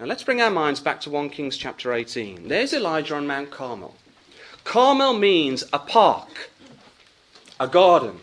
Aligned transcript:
Now 0.00 0.06
let's 0.06 0.24
bring 0.24 0.40
our 0.40 0.50
minds 0.50 0.80
back 0.80 1.00
to 1.02 1.10
1 1.10 1.30
Kings 1.30 1.56
chapter 1.56 1.92
18. 1.92 2.48
There's 2.48 2.72
Elijah 2.72 3.14
on 3.14 3.28
Mount 3.28 3.52
Carmel. 3.52 3.94
Carmel 4.64 5.16
means 5.16 5.62
a 5.72 5.78
park, 5.78 6.50
a 7.60 7.68
garden. 7.68 8.18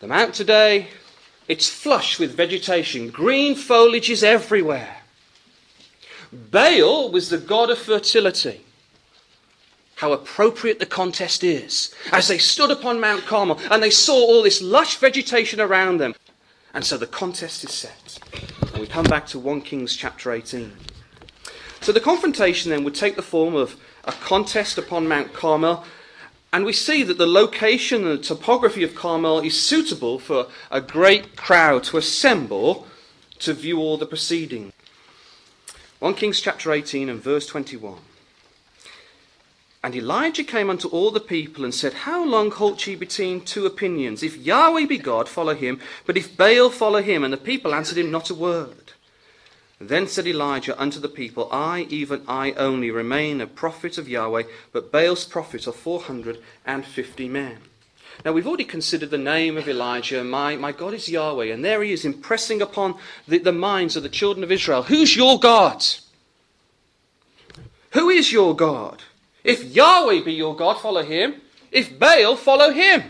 The 0.00 0.06
mount 0.06 0.32
today, 0.32 0.88
it's 1.48 1.68
flush 1.68 2.18
with 2.18 2.34
vegetation, 2.34 3.10
green 3.10 3.54
foliage 3.54 4.08
is 4.08 4.24
everywhere. 4.24 5.02
Baal 6.32 7.10
was 7.12 7.28
the 7.28 7.36
god 7.36 7.68
of 7.68 7.78
fertility. 7.78 8.62
How 9.96 10.12
appropriate 10.12 10.78
the 10.78 10.86
contest 10.86 11.44
is. 11.44 11.94
As 12.10 12.28
they 12.28 12.38
stood 12.38 12.70
upon 12.70 13.00
Mount 13.00 13.26
Carmel 13.26 13.60
and 13.70 13.82
they 13.82 13.90
saw 13.90 14.14
all 14.14 14.42
this 14.42 14.62
lush 14.62 14.96
vegetation 14.96 15.60
around 15.60 15.98
them. 15.98 16.14
And 16.72 16.86
so 16.86 16.96
the 16.96 17.06
contest 17.06 17.64
is 17.64 17.72
set. 17.72 18.18
We 18.82 18.88
come 18.88 19.04
back 19.04 19.28
to 19.28 19.38
1 19.38 19.60
Kings 19.60 19.94
chapter 19.94 20.32
18. 20.32 20.72
So 21.82 21.92
the 21.92 22.00
confrontation 22.00 22.72
then 22.72 22.82
would 22.82 22.96
take 22.96 23.14
the 23.14 23.22
form 23.22 23.54
of 23.54 23.76
a 24.02 24.10
contest 24.10 24.76
upon 24.76 25.06
Mount 25.06 25.32
Carmel. 25.32 25.84
And 26.52 26.64
we 26.64 26.72
see 26.72 27.04
that 27.04 27.16
the 27.16 27.28
location 27.28 28.04
and 28.04 28.18
the 28.18 28.22
topography 28.24 28.82
of 28.82 28.96
Carmel 28.96 29.38
is 29.38 29.64
suitable 29.64 30.18
for 30.18 30.48
a 30.68 30.80
great 30.80 31.36
crowd 31.36 31.84
to 31.84 31.96
assemble 31.96 32.88
to 33.38 33.54
view 33.54 33.78
all 33.78 33.98
the 33.98 34.04
proceedings. 34.04 34.72
1 36.00 36.14
Kings 36.14 36.40
chapter 36.40 36.72
18 36.72 37.08
and 37.08 37.22
verse 37.22 37.46
21. 37.46 38.00
And 39.84 39.96
Elijah 39.96 40.44
came 40.44 40.70
unto 40.70 40.86
all 40.88 41.10
the 41.10 41.18
people 41.18 41.64
and 41.64 41.74
said, 41.74 41.92
How 41.92 42.24
long 42.24 42.52
halt 42.52 42.86
ye 42.86 42.94
between 42.94 43.40
two 43.40 43.66
opinions? 43.66 44.22
If 44.22 44.36
Yahweh 44.36 44.86
be 44.86 44.98
God, 44.98 45.28
follow 45.28 45.54
him, 45.54 45.80
but 46.06 46.16
if 46.16 46.36
Baal, 46.36 46.70
follow 46.70 47.02
him. 47.02 47.24
And 47.24 47.32
the 47.32 47.38
people 47.38 47.74
answered 47.74 47.98
him 47.98 48.10
not 48.10 48.30
a 48.30 48.34
word. 48.34 48.92
Then 49.80 50.06
said 50.06 50.28
Elijah 50.28 50.80
unto 50.80 51.00
the 51.00 51.08
people, 51.08 51.48
I, 51.50 51.88
even 51.90 52.22
I 52.28 52.52
only, 52.52 52.92
remain 52.92 53.40
a 53.40 53.48
prophet 53.48 53.98
of 53.98 54.08
Yahweh, 54.08 54.44
but 54.72 54.92
Baal's 54.92 55.24
prophets 55.24 55.66
are 55.66 55.72
four 55.72 56.02
hundred 56.02 56.38
and 56.64 56.84
fifty 56.84 57.28
men. 57.28 57.58
Now, 58.24 58.30
we've 58.30 58.46
already 58.46 58.64
considered 58.64 59.10
the 59.10 59.18
name 59.18 59.56
of 59.56 59.68
Elijah. 59.68 60.22
My, 60.22 60.54
my 60.54 60.70
God 60.70 60.94
is 60.94 61.08
Yahweh. 61.08 61.46
And 61.46 61.64
there 61.64 61.82
he 61.82 61.92
is 61.92 62.04
impressing 62.04 62.62
upon 62.62 62.94
the, 63.26 63.38
the 63.38 63.50
minds 63.50 63.96
of 63.96 64.04
the 64.04 64.08
children 64.08 64.44
of 64.44 64.52
Israel 64.52 64.84
Who's 64.84 65.16
your 65.16 65.40
God? 65.40 65.84
Who 67.90 68.08
is 68.08 68.32
your 68.32 68.54
God? 68.54 69.02
If 69.44 69.64
Yahweh 69.64 70.22
be 70.22 70.32
your 70.32 70.54
God, 70.54 70.74
follow 70.80 71.02
him. 71.02 71.40
If 71.70 71.98
Baal, 71.98 72.36
follow 72.36 72.72
him. 72.72 73.04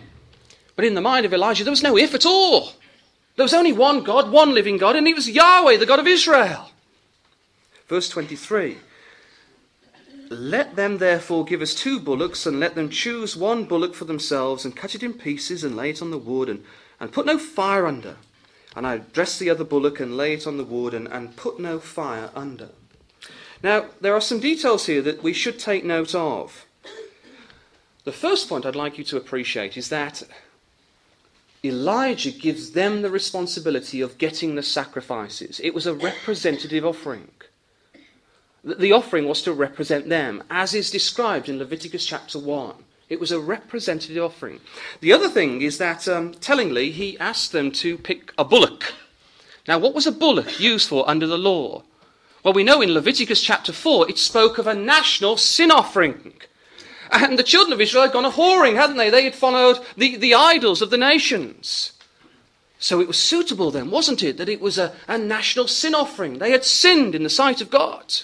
But 0.76 0.84
in 0.84 0.94
the 0.94 1.00
mind 1.00 1.26
of 1.26 1.34
Elijah, 1.34 1.64
there 1.64 1.72
was 1.72 1.82
no 1.82 1.96
if 1.98 2.14
at 2.14 2.26
all. 2.26 2.72
There 3.36 3.44
was 3.44 3.54
only 3.54 3.72
one 3.72 4.02
God, 4.02 4.30
one 4.30 4.54
living 4.54 4.78
God, 4.78 4.96
and 4.96 5.06
he 5.06 5.14
was 5.14 5.28
Yahweh, 5.28 5.76
the 5.76 5.86
God 5.86 5.98
of 5.98 6.06
Israel. 6.06 6.70
Verse 7.88 8.08
23 8.08 8.78
let 10.32 10.76
them 10.76 10.98
therefore 10.98 11.44
give 11.44 11.60
us 11.60 11.74
two 11.74 12.00
bullocks, 12.00 12.46
and 12.46 12.58
let 12.58 12.74
them 12.74 12.88
choose 12.88 13.36
one 13.36 13.64
bullock 13.64 13.94
for 13.94 14.06
themselves, 14.06 14.64
and 14.64 14.74
cut 14.74 14.94
it 14.94 15.02
in 15.02 15.12
pieces, 15.12 15.62
and 15.62 15.76
lay 15.76 15.90
it 15.90 16.00
on 16.00 16.10
the 16.10 16.18
wood, 16.18 16.48
and, 16.48 16.64
and 16.98 17.12
put 17.12 17.26
no 17.26 17.38
fire 17.38 17.86
under. 17.86 18.16
And 18.74 18.86
I 18.86 18.98
dress 18.98 19.38
the 19.38 19.50
other 19.50 19.64
bullock, 19.64 20.00
and 20.00 20.16
lay 20.16 20.32
it 20.32 20.46
on 20.46 20.56
the 20.56 20.64
wood, 20.64 20.94
and, 20.94 21.06
and 21.08 21.36
put 21.36 21.60
no 21.60 21.78
fire 21.78 22.30
under. 22.34 22.70
Now, 23.62 23.86
there 24.00 24.14
are 24.14 24.20
some 24.20 24.40
details 24.40 24.86
here 24.86 25.02
that 25.02 25.22
we 25.22 25.32
should 25.32 25.58
take 25.58 25.84
note 25.84 26.14
of. 26.14 26.66
The 28.04 28.12
first 28.12 28.48
point 28.48 28.66
I'd 28.66 28.74
like 28.74 28.98
you 28.98 29.04
to 29.04 29.16
appreciate 29.16 29.76
is 29.76 29.88
that 29.90 30.24
Elijah 31.64 32.32
gives 32.32 32.72
them 32.72 33.02
the 33.02 33.10
responsibility 33.10 34.00
of 34.00 34.18
getting 34.18 34.56
the 34.56 34.62
sacrifices. 34.64 35.60
It 35.62 35.74
was 35.74 35.86
a 35.86 35.94
representative 35.94 36.84
offering. 36.84 37.30
The 38.64 38.92
offering 38.92 39.28
was 39.28 39.42
to 39.42 39.52
represent 39.52 40.08
them, 40.08 40.42
as 40.50 40.74
is 40.74 40.90
described 40.90 41.48
in 41.48 41.58
Leviticus 41.58 42.04
chapter 42.04 42.40
1. 42.40 42.74
It 43.08 43.20
was 43.20 43.30
a 43.30 43.38
representative 43.38 44.22
offering. 44.22 44.60
The 45.00 45.12
other 45.12 45.28
thing 45.28 45.62
is 45.62 45.78
that, 45.78 46.08
um, 46.08 46.32
tellingly, 46.34 46.90
he 46.90 47.18
asked 47.18 47.52
them 47.52 47.70
to 47.72 47.98
pick 47.98 48.32
a 48.36 48.44
bullock. 48.44 48.94
Now, 49.68 49.78
what 49.78 49.94
was 49.94 50.06
a 50.06 50.12
bullock 50.12 50.58
used 50.58 50.88
for 50.88 51.08
under 51.08 51.26
the 51.28 51.38
law? 51.38 51.84
Well, 52.42 52.54
we 52.54 52.64
know 52.64 52.80
in 52.80 52.92
Leviticus 52.92 53.42
chapter 53.42 53.72
4 53.72 54.10
it 54.10 54.18
spoke 54.18 54.58
of 54.58 54.66
a 54.66 54.74
national 54.74 55.36
sin 55.36 55.70
offering. 55.70 56.34
And 57.10 57.38
the 57.38 57.44
children 57.44 57.72
of 57.72 57.80
Israel 57.80 58.04
had 58.04 58.12
gone 58.12 58.24
a 58.24 58.30
whoring, 58.30 58.74
hadn't 58.74 58.96
they? 58.96 59.10
They 59.10 59.24
had 59.24 59.34
followed 59.34 59.78
the, 59.96 60.16
the 60.16 60.34
idols 60.34 60.80
of 60.82 60.90
the 60.90 60.96
nations. 60.96 61.92
So 62.78 63.00
it 63.00 63.06
was 63.06 63.18
suitable 63.18 63.70
then, 63.70 63.90
wasn't 63.90 64.22
it, 64.22 64.38
that 64.38 64.48
it 64.48 64.60
was 64.60 64.76
a, 64.76 64.92
a 65.06 65.18
national 65.18 65.68
sin 65.68 65.94
offering? 65.94 66.38
They 66.38 66.50
had 66.50 66.64
sinned 66.64 67.14
in 67.14 67.22
the 67.22 67.30
sight 67.30 67.60
of 67.60 67.70
God. 67.70 68.14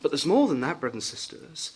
But 0.00 0.12
there's 0.12 0.24
more 0.24 0.48
than 0.48 0.60
that, 0.60 0.80
brothers 0.80 0.94
and 0.94 1.02
sisters. 1.02 1.72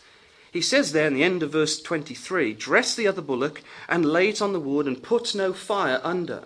He 0.50 0.62
says 0.62 0.93
there 0.93 1.09
in 1.09 1.15
the 1.15 1.25
end 1.25 1.43
of 1.43 1.53
verse 1.53 1.82
23 1.82 2.55
dress 2.55 2.94
the 2.94 3.09
other 3.09 3.21
bullock 3.21 3.62
and 3.88 4.06
lay 4.06 4.28
it 4.28 4.41
on 4.41 4.53
the 4.53 4.61
wood 4.61 4.87
and 4.87 5.03
put 5.03 5.34
no 5.34 5.53
fire 5.53 6.00
under. 6.05 6.44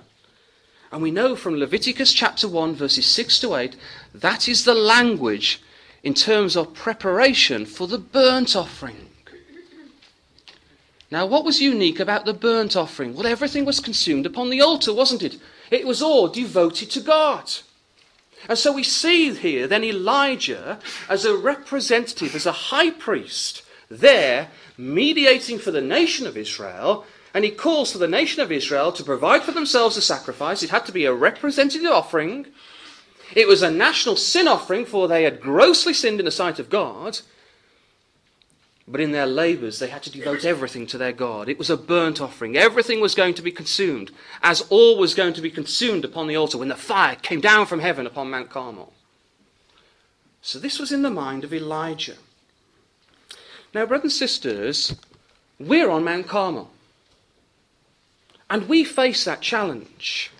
And 0.90 1.02
we 1.02 1.10
know 1.10 1.36
from 1.36 1.56
Leviticus 1.56 2.12
chapter 2.12 2.48
1, 2.48 2.74
verses 2.74 3.06
6 3.06 3.40
to 3.40 3.54
8, 3.54 3.76
that 4.14 4.48
is 4.48 4.64
the 4.64 4.74
language 4.74 5.60
in 6.02 6.14
terms 6.14 6.56
of 6.56 6.74
preparation 6.74 7.66
for 7.66 7.86
the 7.86 7.98
burnt 7.98 8.56
offering. 8.56 9.08
Now, 11.10 11.26
what 11.26 11.44
was 11.44 11.60
unique 11.60 12.00
about 12.00 12.24
the 12.24 12.34
burnt 12.34 12.76
offering? 12.76 13.14
Well, 13.14 13.26
everything 13.26 13.64
was 13.64 13.80
consumed 13.80 14.26
upon 14.26 14.50
the 14.50 14.60
altar, 14.60 14.92
wasn't 14.92 15.22
it? 15.22 15.38
It 15.70 15.86
was 15.86 16.02
all 16.02 16.28
devoted 16.28 16.90
to 16.90 17.00
God. 17.00 17.50
And 18.48 18.58
so 18.58 18.72
we 18.72 18.82
see 18.82 19.34
here 19.34 19.66
then 19.66 19.84
Elijah 19.84 20.78
as 21.08 21.24
a 21.24 21.36
representative, 21.36 22.34
as 22.34 22.46
a 22.46 22.52
high 22.52 22.90
priest, 22.90 23.62
there 23.90 24.48
mediating 24.76 25.58
for 25.58 25.70
the 25.70 25.80
nation 25.80 26.26
of 26.26 26.36
Israel. 26.36 27.04
And 27.38 27.44
he 27.44 27.52
calls 27.52 27.92
for 27.92 27.98
the 27.98 28.08
nation 28.08 28.42
of 28.42 28.50
Israel 28.50 28.90
to 28.90 29.04
provide 29.04 29.44
for 29.44 29.52
themselves 29.52 29.96
a 29.96 30.02
sacrifice. 30.02 30.64
It 30.64 30.70
had 30.70 30.84
to 30.86 30.92
be 30.92 31.04
a 31.04 31.14
representative 31.14 31.88
offering. 31.88 32.46
It 33.32 33.46
was 33.46 33.62
a 33.62 33.70
national 33.70 34.16
sin 34.16 34.48
offering, 34.48 34.84
for 34.84 35.06
they 35.06 35.22
had 35.22 35.40
grossly 35.40 35.94
sinned 35.94 36.18
in 36.18 36.24
the 36.24 36.32
sight 36.32 36.58
of 36.58 36.68
God. 36.68 37.20
But 38.88 39.00
in 39.00 39.12
their 39.12 39.24
labours, 39.24 39.78
they 39.78 39.86
had 39.86 40.02
to 40.02 40.10
devote 40.10 40.44
everything 40.44 40.84
to 40.88 40.98
their 40.98 41.12
God. 41.12 41.48
It 41.48 41.60
was 41.60 41.70
a 41.70 41.76
burnt 41.76 42.20
offering. 42.20 42.56
Everything 42.56 43.00
was 43.00 43.14
going 43.14 43.34
to 43.34 43.42
be 43.42 43.52
consumed, 43.52 44.10
as 44.42 44.62
all 44.62 44.98
was 44.98 45.14
going 45.14 45.34
to 45.34 45.40
be 45.40 45.52
consumed 45.52 46.04
upon 46.04 46.26
the 46.26 46.36
altar 46.36 46.58
when 46.58 46.66
the 46.66 46.74
fire 46.74 47.14
came 47.14 47.40
down 47.40 47.66
from 47.66 47.78
heaven 47.78 48.04
upon 48.04 48.30
Mount 48.30 48.50
Carmel. 48.50 48.92
So 50.42 50.58
this 50.58 50.80
was 50.80 50.90
in 50.90 51.02
the 51.02 51.08
mind 51.08 51.44
of 51.44 51.54
Elijah. 51.54 52.16
Now, 53.72 53.86
brothers 53.86 54.20
and 54.20 54.28
sisters, 54.28 54.96
we're 55.60 55.88
on 55.88 56.02
Mount 56.02 56.26
Carmel. 56.26 56.72
And 58.50 58.68
we 58.68 58.84
face 58.84 59.24
that 59.24 59.40
challenge. 59.40 60.30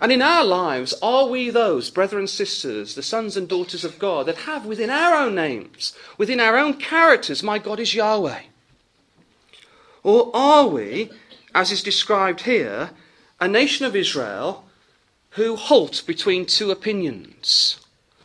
And 0.00 0.12
in 0.12 0.22
our 0.22 0.44
lives, 0.44 0.94
are 1.02 1.26
we 1.26 1.50
those, 1.50 1.90
brethren 1.90 2.20
and 2.20 2.30
sisters, 2.30 2.94
the 2.94 3.02
sons 3.02 3.36
and 3.36 3.48
daughters 3.48 3.84
of 3.84 3.98
God, 3.98 4.26
that 4.26 4.36
have 4.38 4.64
within 4.64 4.90
our 4.90 5.14
own 5.14 5.34
names, 5.34 5.92
within 6.16 6.40
our 6.40 6.56
own 6.56 6.74
characters, 6.74 7.42
my 7.42 7.58
God 7.58 7.80
is 7.80 7.94
Yahweh? 7.94 8.42
Or 10.04 10.30
are 10.34 10.68
we, 10.68 11.10
as 11.54 11.72
is 11.72 11.82
described 11.82 12.42
here, 12.42 12.90
a 13.40 13.48
nation 13.48 13.84
of 13.86 13.96
Israel 13.96 14.64
who 15.30 15.56
halt 15.56 16.04
between 16.06 16.46
two 16.46 16.70
opinions? 16.70 17.80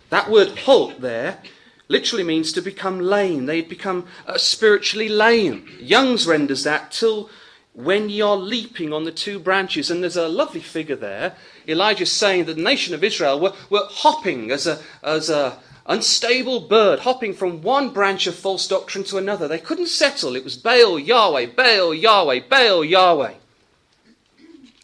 That 0.09 0.29
word 0.29 0.59
halt 0.59 1.01
there 1.01 1.39
literally 1.87 2.23
means 2.23 2.53
to 2.53 2.61
become 2.61 2.99
lame. 2.99 3.47
They'd 3.47 3.67
become 3.67 4.05
uh, 4.27 4.37
spiritually 4.37 5.09
lame. 5.09 5.67
Young's 5.79 6.27
renders 6.27 6.63
that 6.63 6.91
till 6.91 7.29
when 7.73 8.09
ye 8.09 8.21
are 8.21 8.37
leaping 8.37 8.93
on 8.93 9.03
the 9.03 9.11
two 9.11 9.39
branches. 9.39 9.89
And 9.89 10.01
there's 10.01 10.15
a 10.15 10.27
lovely 10.27 10.61
figure 10.61 10.95
there. 10.95 11.35
Elijah's 11.67 12.11
saying 12.11 12.45
that 12.45 12.55
the 12.55 12.61
nation 12.61 12.93
of 12.93 13.03
Israel 13.03 13.39
were, 13.39 13.53
were 13.69 13.87
hopping 13.89 14.51
as 14.51 14.67
a, 14.67 14.79
as 15.01 15.29
a 15.29 15.59
unstable 15.85 16.61
bird, 16.61 16.99
hopping 16.99 17.33
from 17.33 17.61
one 17.61 17.89
branch 17.89 18.27
of 18.27 18.35
false 18.35 18.67
doctrine 18.67 19.03
to 19.05 19.17
another. 19.17 19.47
They 19.47 19.59
couldn't 19.59 19.87
settle. 19.87 20.35
It 20.35 20.43
was 20.43 20.57
Baal, 20.57 20.99
Yahweh, 20.99 21.47
Baal, 21.47 21.93
Yahweh, 21.93 22.41
Baal, 22.49 22.83
Yahweh. 22.83 23.33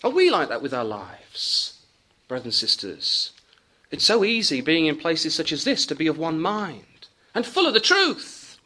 Are 0.04 0.10
we 0.10 0.30
like 0.30 0.50
that 0.50 0.62
with 0.62 0.74
our 0.74 0.86
lives, 0.86 1.80
brothers 2.28 2.46
and 2.46 2.54
sisters? 2.54 3.32
It's 3.92 4.06
so 4.06 4.24
easy 4.24 4.62
being 4.62 4.86
in 4.86 4.98
places 4.98 5.34
such 5.34 5.52
as 5.52 5.64
this 5.64 5.86
to 5.88 5.96
be 5.96 6.08
of 6.08 6.18
one 6.18 6.40
mind 6.40 7.08
and 7.34 7.46
full 7.46 7.66
of 7.66 7.74
the 7.74 7.80
truth. 7.80 8.58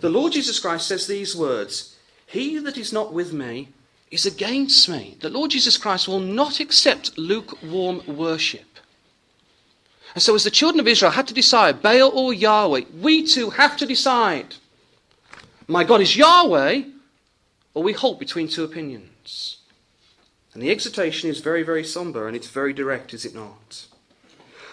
The 0.00 0.08
Lord 0.08 0.32
Jesus 0.32 0.60
Christ 0.60 0.86
says 0.86 1.06
these 1.06 1.34
words 1.34 1.96
he 2.28 2.58
that 2.58 2.76
is 2.76 2.92
not 2.92 3.12
with 3.12 3.32
me 3.32 3.68
is 4.10 4.26
against 4.26 4.86
me. 4.88 5.16
The 5.20 5.30
Lord 5.30 5.50
Jesus 5.50 5.78
Christ 5.78 6.06
will 6.06 6.20
not 6.20 6.60
accept 6.60 7.16
lukewarm 7.16 8.02
worship. 8.06 8.66
And 10.14 10.22
so, 10.22 10.34
as 10.34 10.44
the 10.44 10.50
children 10.50 10.80
of 10.80 10.88
Israel 10.88 11.12
had 11.12 11.26
to 11.28 11.34
decide, 11.34 11.80
Baal 11.80 12.10
or 12.14 12.34
Yahweh, 12.34 12.82
we 13.00 13.26
too 13.26 13.50
have 13.50 13.78
to 13.78 13.86
decide. 13.86 14.56
My 15.66 15.84
God 15.84 16.02
is 16.02 16.16
Yahweh, 16.16 16.82
or 17.72 17.82
we 17.82 17.94
halt 17.94 18.18
between 18.18 18.48
two 18.48 18.64
opinions. 18.64 19.58
And 20.52 20.62
the 20.62 20.70
exhortation 20.70 21.30
is 21.30 21.40
very, 21.40 21.62
very 21.62 21.84
somber 21.84 22.26
and 22.26 22.36
it's 22.36 22.48
very 22.48 22.74
direct, 22.74 23.14
is 23.14 23.24
it 23.24 23.34
not? 23.34 23.86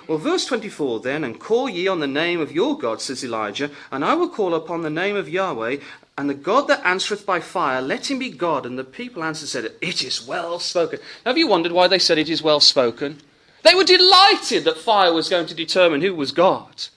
Well, 0.07 0.17
verse 0.17 0.45
24 0.45 0.99
then, 1.01 1.23
and 1.23 1.39
call 1.39 1.69
ye 1.69 1.87
on 1.87 1.99
the 1.99 2.07
name 2.07 2.39
of 2.39 2.51
your 2.51 2.77
God, 2.77 3.01
says 3.01 3.23
Elijah, 3.23 3.71
and 3.91 4.03
I 4.03 4.13
will 4.13 4.29
call 4.29 4.53
upon 4.53 4.81
the 4.81 4.89
name 4.89 5.15
of 5.15 5.29
Yahweh, 5.29 5.77
and 6.17 6.29
the 6.29 6.33
God 6.33 6.67
that 6.67 6.85
answereth 6.85 7.25
by 7.25 7.41
fire, 7.41 7.81
let 7.81 8.09
him 8.09 8.19
be 8.19 8.29
God. 8.29 8.65
And 8.65 8.79
the 8.79 8.85
people 8.85 9.23
answered, 9.23 9.49
said, 9.49 9.73
It 9.81 10.03
is 10.03 10.25
well 10.25 10.59
spoken. 10.59 10.99
Now, 11.25 11.31
have 11.31 11.37
you 11.37 11.47
wondered 11.47 11.73
why 11.73 11.87
they 11.87 11.99
said 11.99 12.17
it 12.17 12.29
is 12.29 12.41
well 12.41 12.61
spoken? 12.61 13.21
They 13.63 13.75
were 13.75 13.83
delighted 13.83 14.63
that 14.63 14.77
fire 14.77 15.11
was 15.11 15.27
going 15.27 15.47
to 15.47 15.55
determine 15.55 16.01
who 16.01 16.15
was 16.15 16.31
God. 16.31 16.87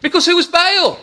Because 0.00 0.26
who 0.26 0.36
was 0.36 0.46
Baal? 0.46 1.00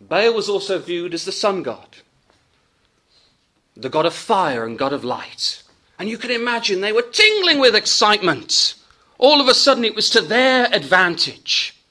Baal 0.00 0.34
was 0.34 0.48
also 0.48 0.78
viewed 0.78 1.14
as 1.14 1.24
the 1.24 1.32
sun 1.32 1.62
god, 1.62 1.96
the 3.76 3.88
god 3.88 4.04
of 4.04 4.14
fire 4.14 4.66
and 4.66 4.78
god 4.78 4.92
of 4.92 5.04
light. 5.04 5.62
And 5.98 6.08
you 6.08 6.18
can 6.18 6.30
imagine 6.30 6.80
they 6.80 6.92
were 6.92 7.02
tingling 7.02 7.58
with 7.58 7.74
excitement. 7.74 8.74
All 9.18 9.40
of 9.40 9.48
a 9.48 9.54
sudden, 9.54 9.84
it 9.84 9.94
was 9.94 10.10
to 10.10 10.20
their 10.20 10.68
advantage. 10.72 11.81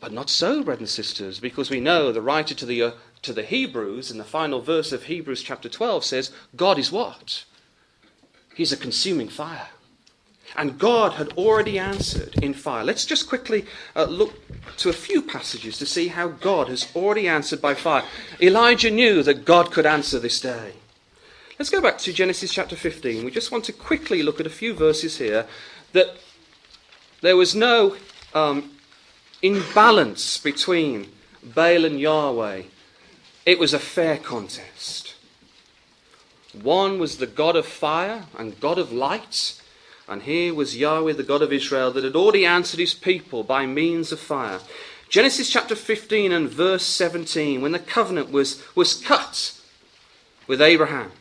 But 0.00 0.12
not 0.12 0.30
so, 0.30 0.62
brothers 0.62 0.80
and 0.80 0.88
sisters, 0.88 1.40
because 1.40 1.70
we 1.70 1.80
know 1.80 2.12
the 2.12 2.22
writer 2.22 2.54
to 2.54 2.66
the, 2.66 2.82
uh, 2.82 2.90
to 3.22 3.32
the 3.32 3.42
Hebrews 3.42 4.10
in 4.10 4.18
the 4.18 4.24
final 4.24 4.60
verse 4.60 4.92
of 4.92 5.04
Hebrews 5.04 5.42
chapter 5.42 5.68
12 5.68 6.04
says, 6.04 6.30
God 6.54 6.78
is 6.78 6.92
what? 6.92 7.44
He's 8.54 8.72
a 8.72 8.76
consuming 8.76 9.28
fire. 9.28 9.68
And 10.56 10.78
God 10.78 11.12
had 11.12 11.28
already 11.32 11.78
answered 11.78 12.36
in 12.42 12.54
fire. 12.54 12.84
Let's 12.84 13.04
just 13.04 13.28
quickly 13.28 13.66
uh, 13.94 14.04
look 14.04 14.34
to 14.78 14.88
a 14.88 14.94
few 14.94 15.20
passages 15.20 15.78
to 15.78 15.86
see 15.86 16.08
how 16.08 16.28
God 16.28 16.68
has 16.68 16.90
already 16.96 17.28
answered 17.28 17.60
by 17.60 17.74
fire. 17.74 18.04
Elijah 18.40 18.90
knew 18.90 19.22
that 19.22 19.44
God 19.44 19.70
could 19.70 19.84
answer 19.84 20.18
this 20.18 20.40
day. 20.40 20.72
Let's 21.58 21.70
go 21.70 21.82
back 21.82 21.98
to 21.98 22.12
Genesis 22.12 22.52
chapter 22.52 22.76
15. 22.76 23.24
We 23.24 23.30
just 23.30 23.50
want 23.50 23.64
to 23.64 23.72
quickly 23.72 24.22
look 24.22 24.40
at 24.40 24.46
a 24.46 24.50
few 24.50 24.74
verses 24.74 25.18
here 25.18 25.46
that 25.92 26.16
there 27.20 27.36
was 27.36 27.54
no 27.54 27.96
um, 28.32 28.70
imbalance 29.42 30.38
between 30.38 31.10
Baal 31.42 31.84
and 31.84 32.00
Yahweh. 32.00 32.62
It 33.46 33.58
was 33.58 33.72
a 33.72 33.78
fair 33.78 34.18
contest. 34.18 35.14
One 36.52 36.98
was 36.98 37.18
the 37.18 37.26
God 37.26 37.56
of 37.56 37.66
fire 37.66 38.24
and 38.36 38.58
God 38.60 38.78
of 38.78 38.92
light, 38.92 39.60
and 40.08 40.22
here 40.22 40.54
was 40.54 40.76
Yahweh, 40.76 41.12
the 41.12 41.22
God 41.22 41.42
of 41.42 41.52
Israel, 41.52 41.90
that 41.92 42.04
had 42.04 42.16
already 42.16 42.44
answered 42.44 42.80
his 42.80 42.94
people 42.94 43.42
by 43.44 43.66
means 43.66 44.12
of 44.12 44.18
fire. 44.18 44.60
Genesis 45.08 45.48
chapter 45.48 45.74
15 45.74 46.32
and 46.32 46.48
verse 46.48 46.82
17, 46.84 47.62
when 47.62 47.72
the 47.72 47.78
covenant 47.78 48.30
was, 48.30 48.62
was 48.74 48.94
cut 48.94 49.58
with 50.46 50.60
Abraham. 50.60 51.12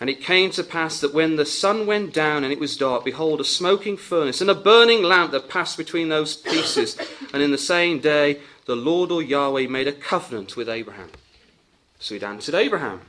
And 0.00 0.08
it 0.08 0.22
came 0.22 0.50
to 0.52 0.64
pass 0.64 0.98
that 1.00 1.12
when 1.12 1.36
the 1.36 1.44
sun 1.44 1.86
went 1.86 2.14
down 2.14 2.42
and 2.42 2.52
it 2.52 2.58
was 2.58 2.76
dark, 2.76 3.04
behold, 3.04 3.38
a 3.40 3.44
smoking 3.44 3.98
furnace 3.98 4.40
and 4.40 4.48
a 4.48 4.54
burning 4.54 5.02
lamp 5.02 5.30
that 5.32 5.50
passed 5.50 5.76
between 5.76 6.08
those 6.08 6.36
pieces. 6.36 6.96
and 7.34 7.42
in 7.42 7.50
the 7.50 7.58
same 7.58 8.00
day, 8.00 8.40
the 8.64 8.74
Lord 8.76 9.12
or 9.12 9.22
Yahweh 9.22 9.66
made 9.66 9.86
a 9.86 9.92
covenant 9.92 10.56
with 10.56 10.70
Abraham. 10.70 11.10
So 11.98 12.14
he'd 12.14 12.24
answered 12.24 12.54
Abraham. 12.54 13.02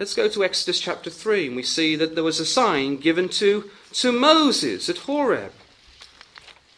Let's 0.00 0.14
go 0.14 0.28
to 0.28 0.44
Exodus 0.44 0.80
chapter 0.80 1.10
3, 1.10 1.48
and 1.48 1.56
we 1.56 1.62
see 1.62 1.94
that 1.96 2.16
there 2.16 2.24
was 2.24 2.40
a 2.40 2.46
sign 2.46 2.96
given 2.96 3.28
to, 3.30 3.70
to 3.94 4.12
Moses 4.12 4.88
at 4.88 4.98
Horeb. 4.98 5.52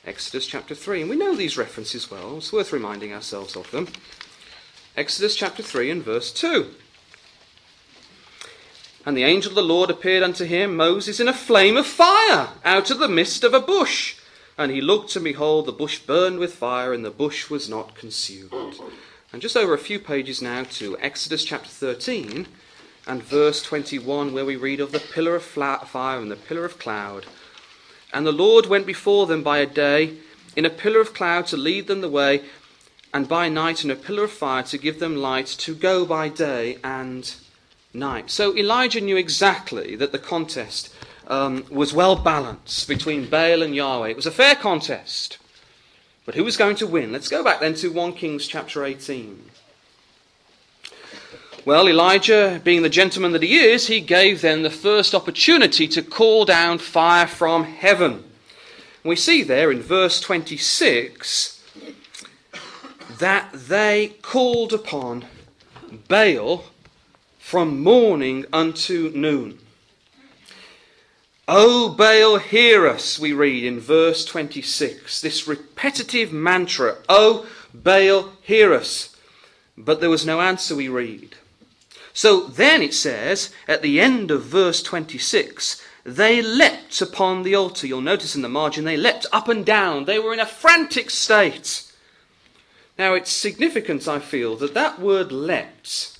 Exodus 0.06 0.46
chapter 0.46 0.74
3, 0.74 1.02
and 1.02 1.10
we 1.10 1.16
know 1.16 1.34
these 1.34 1.58
references 1.58 2.10
well. 2.10 2.38
It's 2.38 2.52
worth 2.52 2.72
reminding 2.72 3.12
ourselves 3.12 3.56
of 3.56 3.70
them. 3.70 3.88
Exodus 4.96 5.34
chapter 5.34 5.62
3 5.62 5.90
and 5.90 6.02
verse 6.02 6.32
2. 6.32 6.74
And 9.06 9.16
the 9.16 9.24
angel 9.24 9.50
of 9.50 9.56
the 9.56 9.62
Lord 9.62 9.88
appeared 9.88 10.22
unto 10.22 10.44
him, 10.44 10.76
Moses, 10.76 11.20
in 11.20 11.28
a 11.28 11.32
flame 11.32 11.76
of 11.76 11.86
fire, 11.86 12.50
out 12.64 12.90
of 12.90 12.98
the 12.98 13.08
midst 13.08 13.44
of 13.44 13.54
a 13.54 13.60
bush. 13.60 14.16
And 14.58 14.70
he 14.70 14.82
looked, 14.82 15.16
and 15.16 15.24
behold, 15.24 15.64
the 15.64 15.72
bush 15.72 15.98
burned 16.00 16.38
with 16.38 16.54
fire, 16.54 16.92
and 16.92 17.02
the 17.04 17.10
bush 17.10 17.48
was 17.48 17.68
not 17.68 17.94
consumed. 17.94 18.78
And 19.32 19.40
just 19.40 19.56
over 19.56 19.72
a 19.72 19.78
few 19.78 19.98
pages 19.98 20.42
now 20.42 20.64
to 20.64 20.98
Exodus 20.98 21.44
chapter 21.44 21.70
13 21.70 22.46
and 23.06 23.22
verse 23.22 23.62
21, 23.62 24.34
where 24.34 24.44
we 24.44 24.56
read 24.56 24.80
of 24.80 24.92
the 24.92 25.00
pillar 25.00 25.34
of 25.34 25.44
fire 25.44 26.18
and 26.18 26.30
the 26.30 26.36
pillar 26.36 26.66
of 26.66 26.78
cloud. 26.78 27.24
And 28.12 28.26
the 28.26 28.32
Lord 28.32 28.66
went 28.66 28.86
before 28.86 29.26
them 29.26 29.42
by 29.42 29.58
a 29.58 29.66
day 29.66 30.18
in 30.56 30.66
a 30.66 30.70
pillar 30.70 31.00
of 31.00 31.14
cloud 31.14 31.46
to 31.46 31.56
lead 31.56 31.86
them 31.86 32.02
the 32.02 32.08
way, 32.10 32.42
and 33.14 33.26
by 33.26 33.48
night 33.48 33.82
in 33.82 33.90
a 33.90 33.96
pillar 33.96 34.24
of 34.24 34.32
fire 34.32 34.64
to 34.64 34.76
give 34.76 34.98
them 34.98 35.16
light 35.16 35.46
to 35.46 35.74
go 35.74 36.04
by 36.04 36.28
day 36.28 36.78
and 36.84 37.34
night. 37.92 38.30
So 38.30 38.56
Elijah 38.56 39.00
knew 39.00 39.16
exactly 39.16 39.96
that 39.96 40.12
the 40.12 40.18
contest 40.18 40.94
um, 41.26 41.64
was 41.70 41.92
well 41.92 42.16
balanced 42.16 42.88
between 42.88 43.28
Baal 43.28 43.62
and 43.62 43.74
Yahweh. 43.74 44.10
It 44.10 44.16
was 44.16 44.26
a 44.26 44.30
fair 44.30 44.54
contest. 44.54 45.38
But 46.26 46.34
who 46.34 46.44
was 46.44 46.56
going 46.56 46.76
to 46.76 46.86
win? 46.86 47.12
Let's 47.12 47.28
go 47.28 47.42
back 47.42 47.60
then 47.60 47.74
to 47.74 47.90
1 47.90 48.12
Kings 48.12 48.46
chapter 48.46 48.84
18. 48.84 49.50
Well, 51.66 51.88
Elijah, 51.88 52.60
being 52.64 52.82
the 52.82 52.88
gentleman 52.88 53.32
that 53.32 53.42
he 53.42 53.58
is, 53.58 53.86
he 53.86 54.00
gave 54.00 54.40
them 54.40 54.62
the 54.62 54.70
first 54.70 55.14
opportunity 55.14 55.86
to 55.88 56.02
call 56.02 56.44
down 56.44 56.78
fire 56.78 57.26
from 57.26 57.64
heaven. 57.64 58.24
We 59.04 59.16
see 59.16 59.42
there 59.42 59.70
in 59.70 59.82
verse 59.82 60.20
26 60.20 61.62
that 63.18 63.52
they 63.52 64.14
called 64.22 64.72
upon 64.72 65.26
Baal 66.08 66.64
from 67.50 67.82
morning 67.82 68.46
unto 68.52 69.10
noon. 69.12 69.58
O 71.48 71.88
Baal, 71.88 72.38
hear 72.38 72.86
us, 72.86 73.18
we 73.18 73.32
read 73.32 73.64
in 73.64 73.80
verse 73.80 74.24
26. 74.24 75.20
This 75.20 75.48
repetitive 75.48 76.32
mantra, 76.32 76.98
O 77.08 77.48
Baal, 77.74 78.30
hear 78.40 78.72
us. 78.72 79.16
But 79.76 79.98
there 79.98 80.08
was 80.08 80.24
no 80.24 80.40
answer, 80.40 80.76
we 80.76 80.86
read. 80.86 81.34
So 82.12 82.42
then 82.42 82.82
it 82.82 82.94
says, 82.94 83.52
at 83.66 83.82
the 83.82 84.00
end 84.00 84.30
of 84.30 84.44
verse 84.44 84.80
26, 84.80 85.84
they 86.04 86.40
leapt 86.40 87.02
upon 87.02 87.42
the 87.42 87.56
altar. 87.56 87.88
You'll 87.88 88.00
notice 88.00 88.36
in 88.36 88.42
the 88.42 88.48
margin, 88.48 88.84
they 88.84 88.96
leapt 88.96 89.26
up 89.32 89.48
and 89.48 89.66
down. 89.66 90.04
They 90.04 90.20
were 90.20 90.32
in 90.32 90.38
a 90.38 90.46
frantic 90.46 91.10
state. 91.10 91.90
Now 92.96 93.14
it's 93.14 93.32
significant, 93.32 94.06
I 94.06 94.20
feel, 94.20 94.54
that 94.54 94.74
that 94.74 95.00
word 95.00 95.32
leapt 95.32 96.19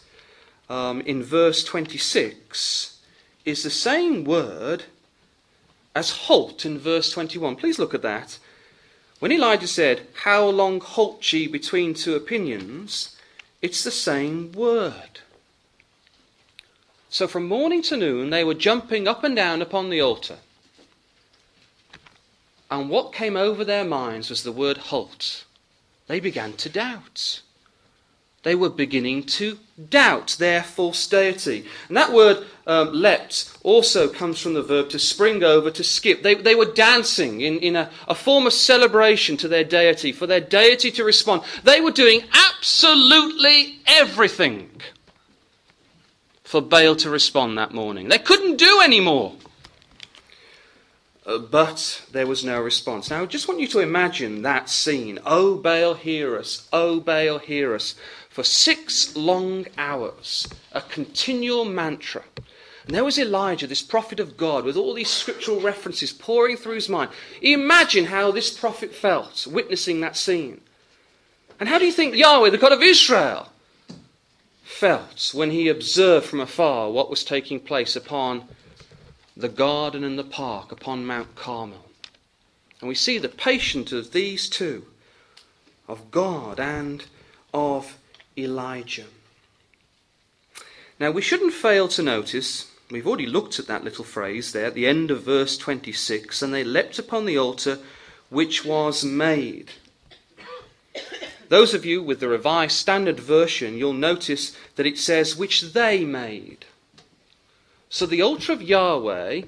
um, 0.71 1.01
in 1.01 1.23
verse 1.23 1.65
26 1.65 3.01
is 3.45 3.63
the 3.63 3.71
same 3.71 4.25
word 4.25 4.85
as 5.95 6.11
halt 6.11 6.65
in 6.65 6.79
verse 6.79 7.11
21. 7.11 7.57
Please 7.57 7.79
look 7.79 7.93
at 7.93 8.03
that. 8.03 8.39
When 9.19 9.33
Elijah 9.33 9.67
said, 9.67 10.07
How 10.23 10.47
long 10.47 10.81
halt 10.81 11.31
ye 11.33 11.49
between 11.49 11.93
two 11.93 12.15
opinions? 12.15 13.17
It's 13.61 13.83
the 13.83 13.91
same 13.91 14.53
word. 14.53 15.21
So 17.11 17.27
from 17.27 17.49
morning 17.49 17.83
to 17.83 17.97
noon, 17.97 18.31
they 18.31 18.45
were 18.45 18.55
jumping 18.55 19.09
up 19.09 19.25
and 19.25 19.35
down 19.35 19.61
upon 19.61 19.91
the 19.91 20.01
altar. 20.01 20.39
And 22.71 22.89
what 22.89 23.13
came 23.13 23.37
over 23.37 23.65
their 23.65 23.85
minds 23.85 24.31
was 24.31 24.45
the 24.45 24.53
word 24.53 24.79
halt. 24.79 25.45
They 26.07 26.21
began 26.21 26.53
to 26.53 26.69
doubt 26.69 27.41
they 28.43 28.55
were 28.55 28.71
beginning 28.71 29.25
to 29.25 29.59
doubt 29.89 30.37
their 30.39 30.63
false 30.63 31.07
deity. 31.07 31.67
And 31.89 31.97
that 31.97 32.13
word 32.13 32.47
um, 32.67 32.93
leapt 32.93 33.59
also 33.63 34.09
comes 34.09 34.41
from 34.41 34.55
the 34.55 34.63
verb 34.63 34.89
to 34.91 34.99
spring 34.99 35.45
over, 35.45 35.71
to 35.71 35.85
skip. 35.85 36.23
They, 36.23 36.35
they 36.35 36.55
were 36.55 36.73
dancing 36.73 37.43
in, 37.43 37.59
in 37.59 37.77
a, 37.77 37.91
a 38.09 38.15
form 38.15 38.47
of 38.47 38.53
celebration 38.53 39.37
to 39.39 39.49
their 39.49 39.65
deity, 39.65 40.13
for 40.13 40.27
their 40.27 40.41
deity 40.41 40.91
to 40.93 41.05
respond. 41.05 41.43
They 41.65 41.81
were 41.81 41.91
doing 41.91 42.23
absolutely 42.33 43.81
everything 43.87 44.71
for 46.43 46.63
Baal 46.63 46.97
to 46.97 47.11
respond 47.11 47.59
that 47.59 47.73
morning. 47.73 48.09
They 48.09 48.19
couldn't 48.19 48.57
do 48.57 48.81
any 48.83 49.01
more. 49.01 49.35
Uh, 51.27 51.39
but 51.39 52.03
there 52.11 52.27
was 52.27 52.45
no 52.45 52.61
response. 52.61 53.11
Now, 53.11 53.23
I 53.23 53.27
just 53.27 53.47
want 53.47 53.61
you 53.61 53.69
to 53.69 53.81
imagine 53.81 54.43
that 54.43 54.69
scene. 54.69 55.19
Oh, 55.25 55.57
Baal, 55.57 55.95
hear 55.95 56.37
us. 56.37 56.67
Oh, 56.73 56.99
Baal, 56.99 57.39
hear 57.39 57.75
us 57.75 57.95
for 58.41 58.45
six 58.45 59.15
long 59.17 59.67
hours, 59.77 60.49
a 60.73 60.81
continual 60.81 61.67
mantra. 61.67 62.25
And 62.87 62.97
there 62.97 63.05
was 63.05 63.19
Elijah, 63.19 63.67
this 63.67 63.83
prophet 63.83 64.19
of 64.19 64.39
God, 64.39 64.65
with 64.65 64.79
all 64.79 64.95
these 64.95 65.11
scriptural 65.11 65.61
references 65.61 66.11
pouring 66.11 66.57
through 66.57 66.77
his 66.77 66.89
mind. 66.89 67.11
Imagine 67.43 68.07
how 68.07 68.31
this 68.31 68.49
prophet 68.49 68.95
felt 68.95 69.47
witnessing 69.47 70.01
that 70.01 70.17
scene. 70.17 70.63
And 71.59 71.69
how 71.69 71.79
do 71.79 71.85
you 71.85 71.93
think 71.93 72.15
Yahweh, 72.15 72.49
the 72.49 72.57
God 72.57 72.73
of 72.73 72.83
Israel, 72.83 73.53
felt 74.63 75.33
when 75.35 75.51
he 75.51 75.69
observed 75.69 76.25
from 76.25 76.41
afar 76.41 76.91
what 76.91 77.11
was 77.11 77.25
taking 77.25 77.61
place 77.61 77.95
upon 77.95 78.45
the 79.37 79.51
garden 79.51 80.03
and 80.03 80.19
the 80.19 80.25
park, 80.25 80.73
upon 80.73 81.05
Mount 81.05 81.35
Carmel? 81.35 81.85
And 82.81 82.89
we 82.89 82.95
see 82.95 83.19
the 83.19 83.29
patience 83.29 83.93
of 83.93 84.13
these 84.13 84.49
two, 84.49 84.87
of 85.87 86.11
God 86.11 86.59
and 86.59 87.05
of 87.53 87.99
Elijah. 88.37 89.07
Now, 90.99 91.11
we 91.11 91.23
shouldn't 91.23 91.55
fail 91.55 91.89
to 91.89 92.03
notice 92.03 92.71
We've 92.91 93.07
already 93.07 93.27
looked 93.27 93.61
at 93.61 93.69
that 93.69 93.85
little 93.85 94.05
phrase 94.05 94.53
there 94.53 94.67
at 94.67 94.75
the 94.75 94.89
end 94.89 95.13
of 95.13 95.23
verse 95.23 95.57
26 95.57 96.43
and 96.43 96.53
they 96.53 96.65
leapt 96.65 96.99
upon 96.99 97.25
the 97.25 97.39
altar 97.39 97.79
which 98.31 98.65
was 98.65 99.05
made. 99.05 99.71
Those 101.49 101.73
of 101.73 101.85
you 101.85 102.03
with 102.03 102.19
the 102.19 102.29
Revised 102.29 102.77
Standard 102.77 103.21
Version, 103.21 103.77
you'll 103.79 103.93
notice 103.93 104.57
that 104.75 104.87
it 104.87 104.99
says, 104.99 105.37
which 105.37 105.73
they 105.73 106.05
made. 106.05 106.65
So 107.89 108.07
the 108.07 108.23
altar 108.23 108.53
of 108.53 108.63
Yahweh 108.63 109.43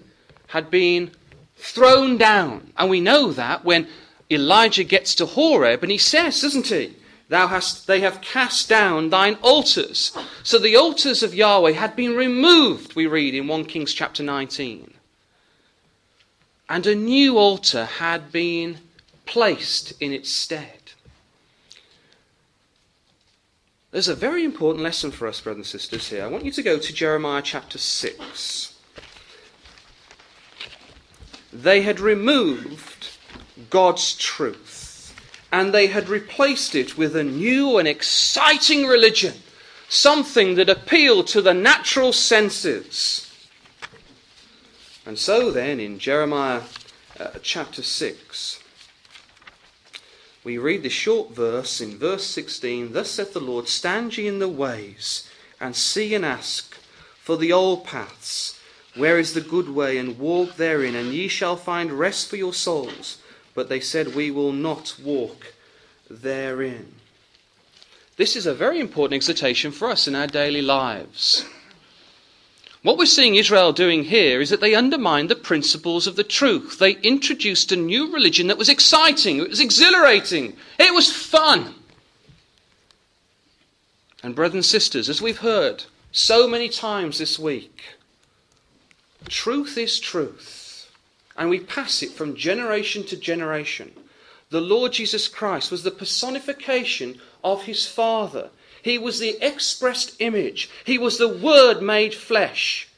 had 0.48 0.70
been 0.70 1.10
thrown 1.56 2.16
down. 2.18 2.72
And 2.76 2.90
we 2.90 3.00
know 3.00 3.32
that 3.32 3.64
when 3.64 3.88
Elijah 4.30 4.84
gets 4.84 5.14
to 5.16 5.26
Horeb 5.26 5.82
and 5.82 5.92
he 5.92 5.98
says, 5.98 6.40
doesn't 6.40 6.68
he? 6.68 6.94
Thou 7.32 7.46
hast, 7.46 7.86
they 7.86 8.00
have 8.00 8.20
cast 8.20 8.68
down 8.68 9.08
thine 9.08 9.38
altars. 9.40 10.14
So 10.42 10.58
the 10.58 10.76
altars 10.76 11.22
of 11.22 11.34
Yahweh 11.34 11.72
had 11.72 11.96
been 11.96 12.14
removed, 12.14 12.94
we 12.94 13.06
read 13.06 13.34
in 13.34 13.48
1 13.48 13.64
Kings 13.64 13.94
chapter 13.94 14.22
19. 14.22 14.92
And 16.68 16.86
a 16.86 16.94
new 16.94 17.38
altar 17.38 17.86
had 17.86 18.32
been 18.32 18.80
placed 19.24 19.94
in 19.98 20.12
its 20.12 20.28
stead. 20.28 20.92
There's 23.92 24.08
a 24.08 24.14
very 24.14 24.44
important 24.44 24.84
lesson 24.84 25.10
for 25.10 25.26
us, 25.26 25.40
brothers 25.40 25.72
and 25.72 25.80
sisters, 25.80 26.10
here. 26.10 26.24
I 26.24 26.28
want 26.28 26.44
you 26.44 26.52
to 26.52 26.62
go 26.62 26.78
to 26.78 26.92
Jeremiah 26.92 27.40
chapter 27.40 27.78
6. 27.78 28.74
They 31.50 31.80
had 31.80 31.98
removed 31.98 33.08
God's 33.70 34.14
truth, 34.16 34.81
and 35.52 35.72
they 35.72 35.88
had 35.88 36.08
replaced 36.08 36.74
it 36.74 36.96
with 36.96 37.14
a 37.14 37.22
new 37.22 37.76
and 37.76 37.86
exciting 37.86 38.86
religion, 38.86 39.34
something 39.86 40.54
that 40.54 40.70
appealed 40.70 41.26
to 41.26 41.42
the 41.42 41.52
natural 41.52 42.12
senses. 42.12 43.30
And 45.04 45.18
so 45.18 45.50
then, 45.50 45.78
in 45.78 45.98
Jeremiah 45.98 46.62
uh, 47.20 47.32
chapter 47.42 47.82
6, 47.82 48.60
we 50.42 50.56
read 50.56 50.82
this 50.82 50.92
short 50.92 51.32
verse 51.32 51.80
in 51.80 51.98
verse 51.98 52.24
16 52.26 52.94
Thus 52.94 53.10
saith 53.10 53.34
the 53.34 53.40
Lord, 53.40 53.68
Stand 53.68 54.16
ye 54.16 54.26
in 54.26 54.38
the 54.38 54.48
ways, 54.48 55.28
and 55.60 55.76
see 55.76 56.14
and 56.14 56.24
ask 56.24 56.74
for 57.20 57.36
the 57.36 57.52
old 57.52 57.84
paths, 57.84 58.58
where 58.96 59.18
is 59.18 59.34
the 59.34 59.40
good 59.40 59.68
way, 59.68 59.98
and 59.98 60.18
walk 60.18 60.56
therein, 60.56 60.94
and 60.94 61.12
ye 61.12 61.28
shall 61.28 61.56
find 61.56 61.92
rest 61.92 62.28
for 62.28 62.36
your 62.36 62.54
souls. 62.54 63.18
But 63.54 63.68
they 63.68 63.80
said, 63.80 64.14
We 64.14 64.30
will 64.30 64.52
not 64.52 64.96
walk 65.02 65.54
therein. 66.10 66.94
This 68.16 68.36
is 68.36 68.46
a 68.46 68.54
very 68.54 68.78
important 68.78 69.14
exhortation 69.14 69.72
for 69.72 69.90
us 69.90 70.06
in 70.06 70.14
our 70.14 70.26
daily 70.26 70.62
lives. 70.62 71.44
What 72.82 72.98
we're 72.98 73.06
seeing 73.06 73.36
Israel 73.36 73.72
doing 73.72 74.04
here 74.04 74.40
is 74.40 74.50
that 74.50 74.60
they 74.60 74.74
undermined 74.74 75.28
the 75.28 75.36
principles 75.36 76.08
of 76.08 76.16
the 76.16 76.24
truth. 76.24 76.78
They 76.78 76.92
introduced 76.96 77.70
a 77.70 77.76
new 77.76 78.12
religion 78.12 78.48
that 78.48 78.58
was 78.58 78.68
exciting, 78.68 79.38
it 79.38 79.48
was 79.48 79.60
exhilarating, 79.60 80.56
it 80.78 80.92
was 80.92 81.12
fun. 81.12 81.74
And, 84.22 84.34
brothers 84.34 84.54
and 84.54 84.64
sisters, 84.64 85.08
as 85.08 85.22
we've 85.22 85.38
heard 85.38 85.84
so 86.10 86.48
many 86.48 86.68
times 86.68 87.18
this 87.18 87.38
week, 87.38 87.82
truth 89.28 89.78
is 89.78 90.00
truth, 90.00 90.61
and 91.36 91.48
we 91.48 91.60
pass 91.60 92.02
it 92.02 92.12
from 92.12 92.36
generation 92.36 93.04
to 93.04 93.16
generation. 93.16 93.92
The 94.50 94.60
Lord 94.60 94.92
Jesus 94.92 95.28
Christ 95.28 95.70
was 95.70 95.82
the 95.82 95.90
personification 95.90 97.20
of 97.42 97.64
his 97.64 97.86
Father. 97.86 98.50
He 98.82 98.98
was 98.98 99.18
the 99.18 99.36
expressed 99.40 100.16
image. 100.18 100.68
He 100.84 100.98
was 100.98 101.16
the 101.16 101.28
Word 101.28 101.80
made 101.80 102.14
flesh. 102.14 102.88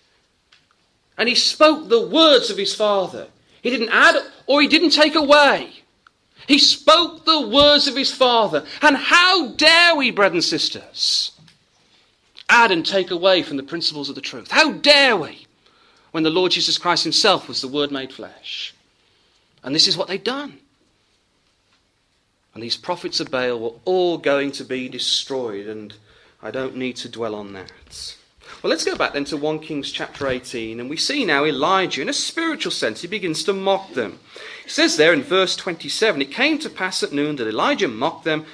And 1.16 1.28
he 1.28 1.34
spoke 1.34 1.88
the 1.88 2.06
words 2.06 2.50
of 2.50 2.58
his 2.58 2.74
Father. 2.74 3.28
He 3.62 3.70
didn't 3.70 3.90
add 3.90 4.16
or 4.46 4.60
he 4.60 4.68
didn't 4.68 4.90
take 4.90 5.14
away. 5.14 5.84
He 6.46 6.58
spoke 6.58 7.24
the 7.24 7.48
words 7.48 7.86
of 7.86 7.96
his 7.96 8.12
Father. 8.12 8.66
And 8.82 8.96
how 8.96 9.52
dare 9.52 9.94
we, 9.94 10.10
brothers 10.10 10.52
and 10.52 10.60
sisters, 10.60 11.32
add 12.48 12.70
and 12.70 12.84
take 12.84 13.10
away 13.10 13.42
from 13.42 13.56
the 13.56 13.62
principles 13.62 14.08
of 14.08 14.14
the 14.14 14.20
truth? 14.20 14.50
How 14.50 14.72
dare 14.72 15.16
we 15.16 15.43
when 16.14 16.22
the 16.22 16.30
Lord 16.30 16.52
Jesus 16.52 16.78
Christ 16.78 17.02
himself 17.02 17.48
was 17.48 17.60
the 17.60 17.66
Word 17.66 17.90
made 17.90 18.12
flesh? 18.12 18.72
And 19.64 19.74
this 19.74 19.88
is 19.88 19.96
what 19.96 20.06
they'd 20.06 20.22
done. 20.22 20.60
And 22.54 22.62
these 22.62 22.76
prophets 22.76 23.18
of 23.18 23.32
Baal 23.32 23.58
were 23.58 23.72
all 23.84 24.18
going 24.18 24.52
to 24.52 24.64
be 24.64 24.88
destroyed, 24.88 25.66
and 25.66 25.92
I 26.40 26.52
don't 26.52 26.76
need 26.76 26.94
to 26.98 27.08
dwell 27.08 27.34
on 27.34 27.52
that. 27.54 28.14
Well, 28.62 28.70
let's 28.70 28.84
go 28.84 28.94
back 28.94 29.12
then 29.12 29.24
to 29.24 29.36
1 29.36 29.58
Kings 29.58 29.90
chapter 29.90 30.28
18, 30.28 30.78
and 30.78 30.88
we 30.88 30.96
see 30.96 31.24
now 31.24 31.44
Elijah, 31.44 32.00
in 32.00 32.08
a 32.08 32.12
spiritual 32.12 32.70
sense, 32.70 33.00
he 33.00 33.08
begins 33.08 33.42
to 33.42 33.52
mock 33.52 33.94
them. 33.94 34.20
He 34.62 34.70
says 34.70 34.96
there 34.96 35.12
in 35.12 35.24
verse 35.24 35.56
27 35.56 36.22
It 36.22 36.30
came 36.30 36.60
to 36.60 36.70
pass 36.70 37.02
at 37.02 37.12
noon 37.12 37.34
that 37.36 37.48
Elijah 37.48 37.88
mocked 37.88 38.22
them. 38.22 38.46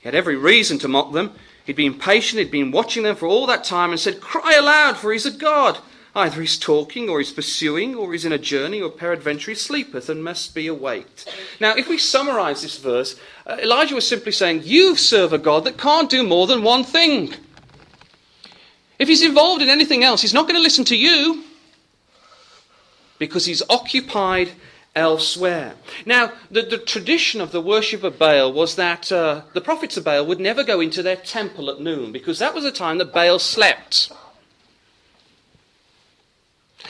He 0.00 0.08
had 0.08 0.14
every 0.14 0.36
reason 0.36 0.78
to 0.78 0.88
mock 0.88 1.12
them. 1.12 1.32
He'd 1.66 1.76
been 1.76 1.98
patient, 1.98 2.38
he'd 2.38 2.50
been 2.50 2.70
watching 2.70 3.02
them 3.02 3.16
for 3.16 3.26
all 3.26 3.46
that 3.48 3.64
time, 3.64 3.90
and 3.90 4.00
said, 4.00 4.22
Cry 4.22 4.54
aloud, 4.54 4.96
for 4.96 5.12
he's 5.12 5.26
a 5.26 5.30
God. 5.30 5.78
Either 6.14 6.42
he's 6.42 6.58
talking, 6.58 7.08
or 7.08 7.18
he's 7.18 7.32
pursuing, 7.32 7.94
or 7.94 8.12
he's 8.12 8.26
in 8.26 8.32
a 8.32 8.38
journey, 8.38 8.82
or 8.82 8.90
peradventure 8.90 9.50
he 9.50 9.54
sleepeth 9.54 10.10
and 10.10 10.22
must 10.22 10.54
be 10.54 10.66
awaked. 10.66 11.26
Now, 11.58 11.74
if 11.74 11.88
we 11.88 11.96
summarize 11.96 12.60
this 12.60 12.78
verse, 12.78 13.16
uh, 13.46 13.56
Elijah 13.62 13.94
was 13.94 14.06
simply 14.06 14.32
saying, 14.32 14.62
You 14.64 14.94
serve 14.94 15.32
a 15.32 15.38
God 15.38 15.64
that 15.64 15.78
can't 15.78 16.10
do 16.10 16.22
more 16.22 16.46
than 16.46 16.62
one 16.62 16.84
thing. 16.84 17.34
If 18.98 19.08
he's 19.08 19.22
involved 19.22 19.62
in 19.62 19.70
anything 19.70 20.04
else, 20.04 20.20
he's 20.20 20.34
not 20.34 20.46
going 20.46 20.56
to 20.56 20.62
listen 20.62 20.84
to 20.86 20.96
you 20.96 21.44
because 23.18 23.46
he's 23.46 23.62
occupied 23.70 24.50
elsewhere. 24.94 25.74
Now, 26.04 26.32
the, 26.50 26.62
the 26.62 26.78
tradition 26.78 27.40
of 27.40 27.52
the 27.52 27.60
worship 27.60 28.04
of 28.04 28.18
Baal 28.18 28.52
was 28.52 28.76
that 28.76 29.10
uh, 29.10 29.42
the 29.54 29.60
prophets 29.60 29.96
of 29.96 30.04
Baal 30.04 30.26
would 30.26 30.40
never 30.40 30.62
go 30.62 30.80
into 30.80 31.02
their 31.02 31.16
temple 31.16 31.70
at 31.70 31.80
noon 31.80 32.12
because 32.12 32.38
that 32.38 32.54
was 32.54 32.64
the 32.64 32.72
time 32.72 32.98
that 32.98 33.12
Baal 33.12 33.38
slept. 33.38 34.12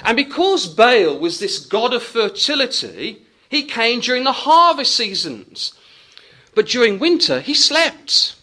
And 0.05 0.17
because 0.17 0.67
Baal 0.67 1.19
was 1.19 1.39
this 1.39 1.59
god 1.65 1.93
of 1.93 2.03
fertility, 2.03 3.23
he 3.49 3.65
came 3.65 4.01
during 4.01 4.25
the 4.25 4.33
harvest 4.33 4.95
seasons. 4.95 5.75
But 6.55 6.69
during 6.69 6.99
winter, 6.99 7.41
he 7.41 7.55
slept. 7.55 8.37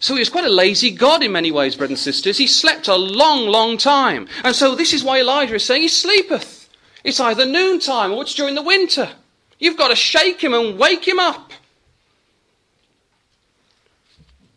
So 0.00 0.14
he 0.14 0.20
was 0.20 0.28
quite 0.28 0.44
a 0.44 0.50
lazy 0.50 0.90
God 0.90 1.22
in 1.22 1.32
many 1.32 1.50
ways, 1.50 1.74
brothers 1.74 1.98
and 1.98 2.14
sisters. 2.14 2.38
He 2.38 2.46
slept 2.46 2.86
a 2.88 2.96
long, 2.96 3.48
long 3.48 3.76
time. 3.76 4.28
And 4.44 4.54
so 4.54 4.74
this 4.74 4.92
is 4.92 5.02
why 5.02 5.20
Elijah 5.20 5.56
is 5.56 5.64
saying 5.64 5.82
he 5.82 5.88
sleepeth. 5.88 6.68
It's 7.02 7.20
either 7.20 7.46
noontime 7.46 8.12
or 8.12 8.22
it's 8.22 8.34
during 8.34 8.54
the 8.54 8.62
winter. 8.62 9.10
You've 9.58 9.76
got 9.76 9.88
to 9.88 9.96
shake 9.96 10.40
him 10.40 10.54
and 10.54 10.78
wake 10.78 11.06
him 11.06 11.18
up. 11.18 11.52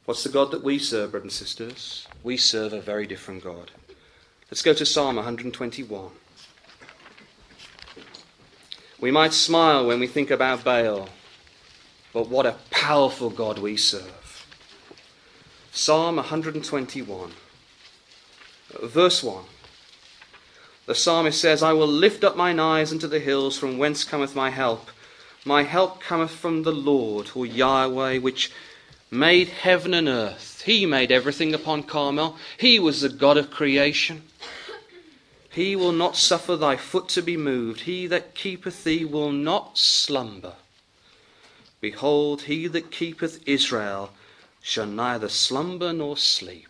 What's 0.06 0.24
the 0.24 0.30
God 0.30 0.52
that 0.52 0.64
we 0.64 0.78
serve, 0.78 1.12
brothers 1.12 1.26
and 1.26 1.32
sisters? 1.32 2.08
We 2.24 2.38
serve 2.38 2.74
a 2.74 2.82
very 2.82 3.08
different 3.08 3.44
God. 3.44 3.72
Let's 4.52 4.64
go 4.64 4.74
to 4.74 4.86
Psalm 4.86 5.16
121. 5.16 6.10
We 9.00 9.10
might 9.10 9.32
smile 9.32 9.88
when 9.88 10.02
we 10.02 10.08
think 10.08 10.30
about 10.30 10.66
Baal, 10.66 11.08
but 12.12 12.28
what 12.28 12.46
a 12.46 12.58
powerful 12.70 13.30
God 13.30 13.60
we 13.60 13.78
serve. 13.78 14.46
Psalm 15.72 16.18
121, 16.18 17.32
verse 18.84 19.24
1. 19.24 19.46
The 20.86 20.96
psalmist 20.96 21.40
says, 21.40 21.64
I 21.64 21.72
will 21.72 21.88
lift 21.88 22.26
up 22.26 22.36
mine 22.36 22.60
eyes 22.60 22.92
unto 22.92 23.08
the 23.08 23.20
hills, 23.20 23.58
from 23.58 23.78
whence 23.78 24.04
cometh 24.04 24.36
my 24.36 24.50
help. 24.50 24.90
My 25.46 25.64
help 25.64 26.02
cometh 26.02 26.32
from 26.32 26.64
the 26.64 26.74
Lord, 26.74 27.32
or 27.36 27.46
Yahweh, 27.46 28.18
which 28.18 28.52
made 29.10 29.48
heaven 29.48 29.94
and 29.94 30.10
earth. 30.10 30.51
He 30.64 30.86
made 30.86 31.12
everything 31.12 31.54
upon 31.54 31.84
Carmel. 31.84 32.38
He 32.58 32.80
was 32.80 33.02
the 33.02 33.10
God 33.10 33.38
of 33.38 33.50
creation. 33.50 34.24
He 35.50 35.76
will 35.76 35.92
not 35.92 36.16
suffer 36.16 36.56
thy 36.56 36.78
foot 36.78 37.10
to 37.10 37.22
be 37.22 37.36
moved. 37.36 37.82
He 37.82 38.08
that 38.08 38.36
keepeth 38.36 38.84
thee 38.84 39.04
will 39.04 39.32
not 39.32 39.78
slumber. 39.78 40.54
Behold, 41.82 42.44
he 42.44 42.68
that 42.68 42.92
keepeth 42.92 43.42
Israel 43.46 44.12
shall 44.62 44.86
neither 44.86 45.28
slumber 45.28 45.92
nor 45.92 46.16
sleep. 46.16 46.68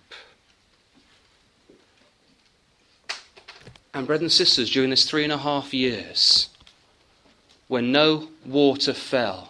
And, 3.93 4.07
brothers 4.07 4.24
and 4.24 4.31
sisters, 4.31 4.71
during 4.71 4.89
this 4.89 5.07
three 5.07 5.24
and 5.24 5.33
a 5.33 5.38
half 5.38 5.74
years, 5.74 6.50
when 7.67 7.91
no 7.91 8.29
water 8.45 8.93
fell, 8.93 9.50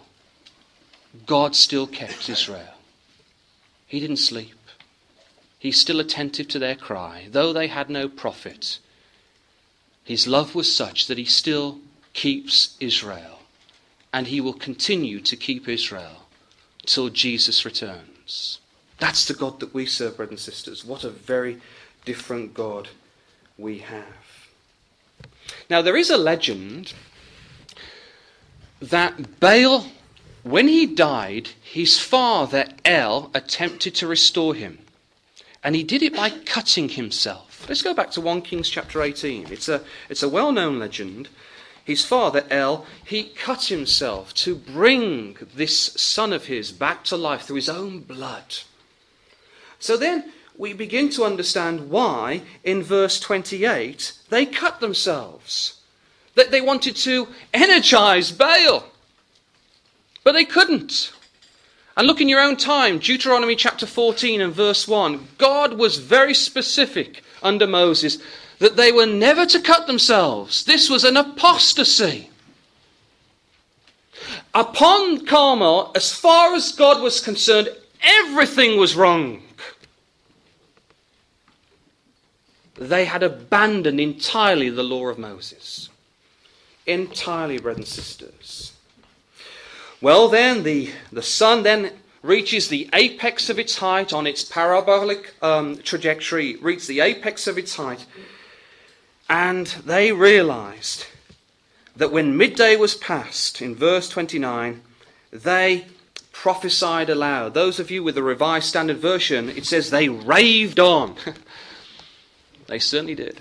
God 1.28 1.56
still 1.56 1.86
kept 1.86 2.28
Israel. 2.28 2.71
He 3.92 4.00
didn't 4.00 4.18
sleep. 4.18 4.56
He's 5.60 5.78
still 5.78 6.00
attentive 6.00 6.48
to 6.48 6.60
their 6.60 6.76
cry, 6.76 7.28
though 7.30 7.52
they 7.52 7.68
had 7.68 7.90
no 7.90 8.08
prophet. 8.08 8.80
His 10.06 10.28
love 10.28 10.56
was 10.56 10.74
such 10.74 11.08
that 11.08 11.18
he 11.18 11.26
still 11.26 11.80
keeps 12.14 12.78
Israel, 12.80 13.40
and 14.14 14.28
he 14.28 14.40
will 14.40 14.54
continue 14.54 15.20
to 15.20 15.36
keep 15.36 15.68
Israel 15.68 16.28
till 16.86 17.10
Jesus 17.10 17.66
returns. 17.66 18.60
That's 18.98 19.26
the 19.26 19.34
God 19.34 19.60
that 19.60 19.74
we 19.74 19.86
serve, 19.86 20.16
brothers 20.16 20.32
and 20.32 20.40
sisters. 20.40 20.86
What 20.86 21.04
a 21.04 21.10
very 21.10 21.60
different 22.06 22.54
God 22.54 22.88
we 23.58 23.80
have. 23.80 24.48
Now, 25.70 25.82
there 25.82 25.98
is 25.98 26.10
a 26.10 26.16
legend 26.16 26.94
that 28.80 29.42
Baal, 29.42 29.88
when 30.44 30.68
he 30.68 30.86
died, 30.86 31.50
his 31.62 32.00
father 32.00 32.66
El 32.84 33.30
attempted 33.34 33.96
to 33.96 34.08
restore 34.08 34.56
him. 34.56 34.80
And 35.64 35.76
he 35.76 35.84
did 35.84 36.02
it 36.02 36.16
by 36.16 36.30
cutting 36.30 36.90
himself. 36.90 37.66
Let's 37.70 37.84
go 37.84 37.94
back 37.94 38.12
to 38.12 38.22
1 38.22 38.42
Kings 38.42 38.70
chapter 38.70 39.02
18. 39.02 39.52
It's 39.52 39.70
a, 39.70 39.84
it's 40.10 40.24
a 40.24 40.30
well 40.30 40.52
known 40.52 40.80
legend. 40.80 41.30
His 41.84 42.04
father, 42.04 42.46
El, 42.50 42.86
he 43.04 43.24
cut 43.24 43.66
himself 43.66 44.34
to 44.36 44.56
bring 44.56 45.38
this 45.56 45.94
son 45.94 46.34
of 46.34 46.46
his 46.46 46.72
back 46.72 47.04
to 47.06 47.18
life 47.18 47.44
through 47.44 47.58
his 47.58 47.70
own 47.70 48.00
blood. 48.00 48.60
So 49.80 49.98
then 49.98 50.32
we 50.58 50.74
begin 50.74 51.10
to 51.12 51.24
understand 51.24 51.90
why, 51.90 52.44
in 52.64 52.84
verse 52.84 53.20
28, 53.20 54.14
they 54.30 54.46
cut 54.46 54.80
themselves. 54.80 55.82
That 56.36 56.52
they 56.52 56.62
wanted 56.62 56.96
to 56.98 57.28
energize 57.54 58.32
Baal. 58.32 58.91
But 60.24 60.34
they 60.34 60.46
couldn't. 60.46 61.14
And 61.98 62.08
look 62.08 62.22
in 62.22 62.30
your 62.30 62.42
own 62.42 62.56
time, 62.56 63.00
Deuteronomy 63.00 63.56
chapter 63.56 63.86
14 63.86 64.42
and 64.42 64.54
verse 64.54 64.88
1. 64.88 65.28
God 65.38 65.74
was 65.74 65.98
very 65.98 66.34
specific 66.34 67.24
under 67.44 67.68
Moses 67.68 68.18
that 68.60 68.78
they 68.78 68.92
were 68.92 69.06
never 69.06 69.46
to 69.48 69.60
cut 69.60 69.88
themselves. 69.88 70.64
This 70.64 70.90
was 70.90 71.04
an 71.04 71.18
apostasy. 71.18 72.30
Upon 74.54 75.26
Carmel, 75.26 75.92
as 75.96 76.14
far 76.14 76.54
as 76.54 76.72
God 76.72 77.02
was 77.02 77.20
concerned, 77.20 77.70
everything 78.02 78.78
was 78.78 78.96
wrong. 78.96 79.42
They 82.76 83.06
had 83.06 83.24
abandoned 83.24 84.00
entirely 84.00 84.70
the 84.70 84.84
law 84.84 85.08
of 85.08 85.20
Moses. 85.20 85.90
Entirely, 86.86 87.60
brothers 87.60 87.80
and 87.80 87.88
sisters. 87.88 88.74
Well, 90.02 90.30
then, 90.30 90.64
the, 90.64 90.90
the 91.12 91.22
sun 91.22 91.62
then 91.62 91.92
reaches 92.24 92.70
the 92.70 92.90
apex 92.92 93.52
of 93.52 93.60
its 93.60 93.78
height 93.78 94.12
on 94.12 94.26
its 94.26 94.44
parabolic 94.44 95.36
um, 95.44 95.78
trajectory, 95.78 96.56
reaches 96.56 96.88
the 96.88 97.02
apex 97.02 97.46
of 97.46 97.60
its 97.60 97.76
height, 97.76 98.08
and 99.30 99.68
they 99.68 100.12
realized 100.12 101.06
that 101.96 102.12
when 102.12 102.36
midday 102.36 102.76
was 102.76 102.96
past, 102.96 103.62
in 103.62 103.76
verse 103.76 104.10
29, 104.10 104.82
they 105.32 105.86
prophesied 106.32 107.10
aloud. 107.10 107.54
Those 107.54 107.80
of 107.80 107.92
you 107.92 108.04
with 108.04 108.16
the 108.16 108.24
Revised 108.24 108.66
Standard 108.66 108.98
Version, 108.98 109.50
it 109.50 109.66
says 109.66 109.92
they 109.92 110.10
raved 110.10 110.80
on. 110.80 111.16
they 112.68 112.80
certainly 112.80 113.14
did. 113.14 113.40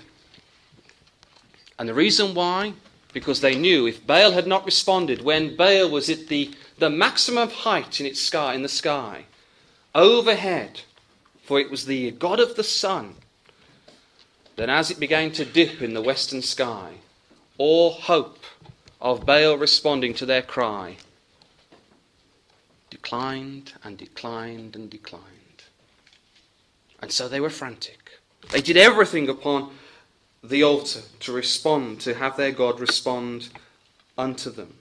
And 1.79 1.89
the 1.89 1.95
reason 1.95 2.35
why 2.35 2.73
because 3.13 3.41
they 3.41 3.55
knew 3.55 3.87
if 3.87 4.05
Baal 4.05 4.31
had 4.31 4.47
not 4.47 4.65
responded 4.65 5.21
when 5.21 5.55
Baal 5.55 5.89
was 5.89 6.09
at 6.09 6.27
the, 6.27 6.51
the 6.77 6.89
maximum 6.89 7.49
height 7.49 7.99
in 7.99 8.05
its 8.05 8.21
sky 8.21 8.53
in 8.53 8.61
the 8.61 8.69
sky, 8.69 9.25
overhead, 9.93 10.81
for 11.43 11.59
it 11.59 11.69
was 11.69 11.85
the 11.85 12.11
God 12.11 12.39
of 12.39 12.55
the 12.55 12.63
sun, 12.63 13.15
then 14.55 14.69
as 14.69 14.91
it 14.91 14.99
began 14.99 15.31
to 15.31 15.45
dip 15.45 15.81
in 15.81 15.93
the 15.93 16.01
western 16.01 16.41
sky, 16.41 16.93
all 17.57 17.91
hope 17.91 18.43
of 18.99 19.25
Baal 19.25 19.57
responding 19.57 20.13
to 20.15 20.25
their 20.25 20.41
cry 20.41 20.97
declined 22.91 23.73
and 23.83 23.97
declined 23.97 24.75
and 24.75 24.89
declined. 24.89 25.25
And 27.01 27.11
so 27.11 27.27
they 27.27 27.39
were 27.39 27.49
frantic. 27.49 28.11
They 28.51 28.61
did 28.61 28.77
everything 28.77 29.27
upon 29.27 29.71
the 30.43 30.63
altar 30.63 31.01
to 31.19 31.31
respond, 31.31 32.01
to 32.01 32.15
have 32.15 32.35
their 32.35 32.51
God 32.51 32.79
respond 32.79 33.49
unto 34.17 34.49
them. 34.49 34.75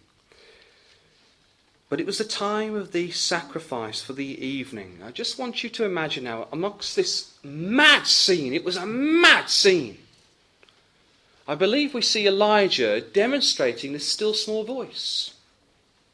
But 1.88 2.00
it 2.00 2.06
was 2.06 2.18
the 2.18 2.24
time 2.24 2.74
of 2.76 2.92
the 2.92 3.10
sacrifice 3.10 4.00
for 4.00 4.12
the 4.12 4.44
evening. 4.44 5.00
I 5.04 5.10
just 5.10 5.38
want 5.38 5.64
you 5.64 5.70
to 5.70 5.84
imagine 5.84 6.24
now, 6.24 6.46
amongst 6.52 6.94
this 6.94 7.34
mad 7.42 8.06
scene, 8.06 8.54
it 8.54 8.64
was 8.64 8.76
a 8.76 8.86
mad 8.86 9.50
scene. 9.50 9.98
I 11.48 11.56
believe 11.56 11.92
we 11.92 12.02
see 12.02 12.28
Elijah 12.28 13.00
demonstrating 13.00 13.92
this 13.92 14.06
still 14.06 14.34
small 14.34 14.62
voice. 14.62 15.34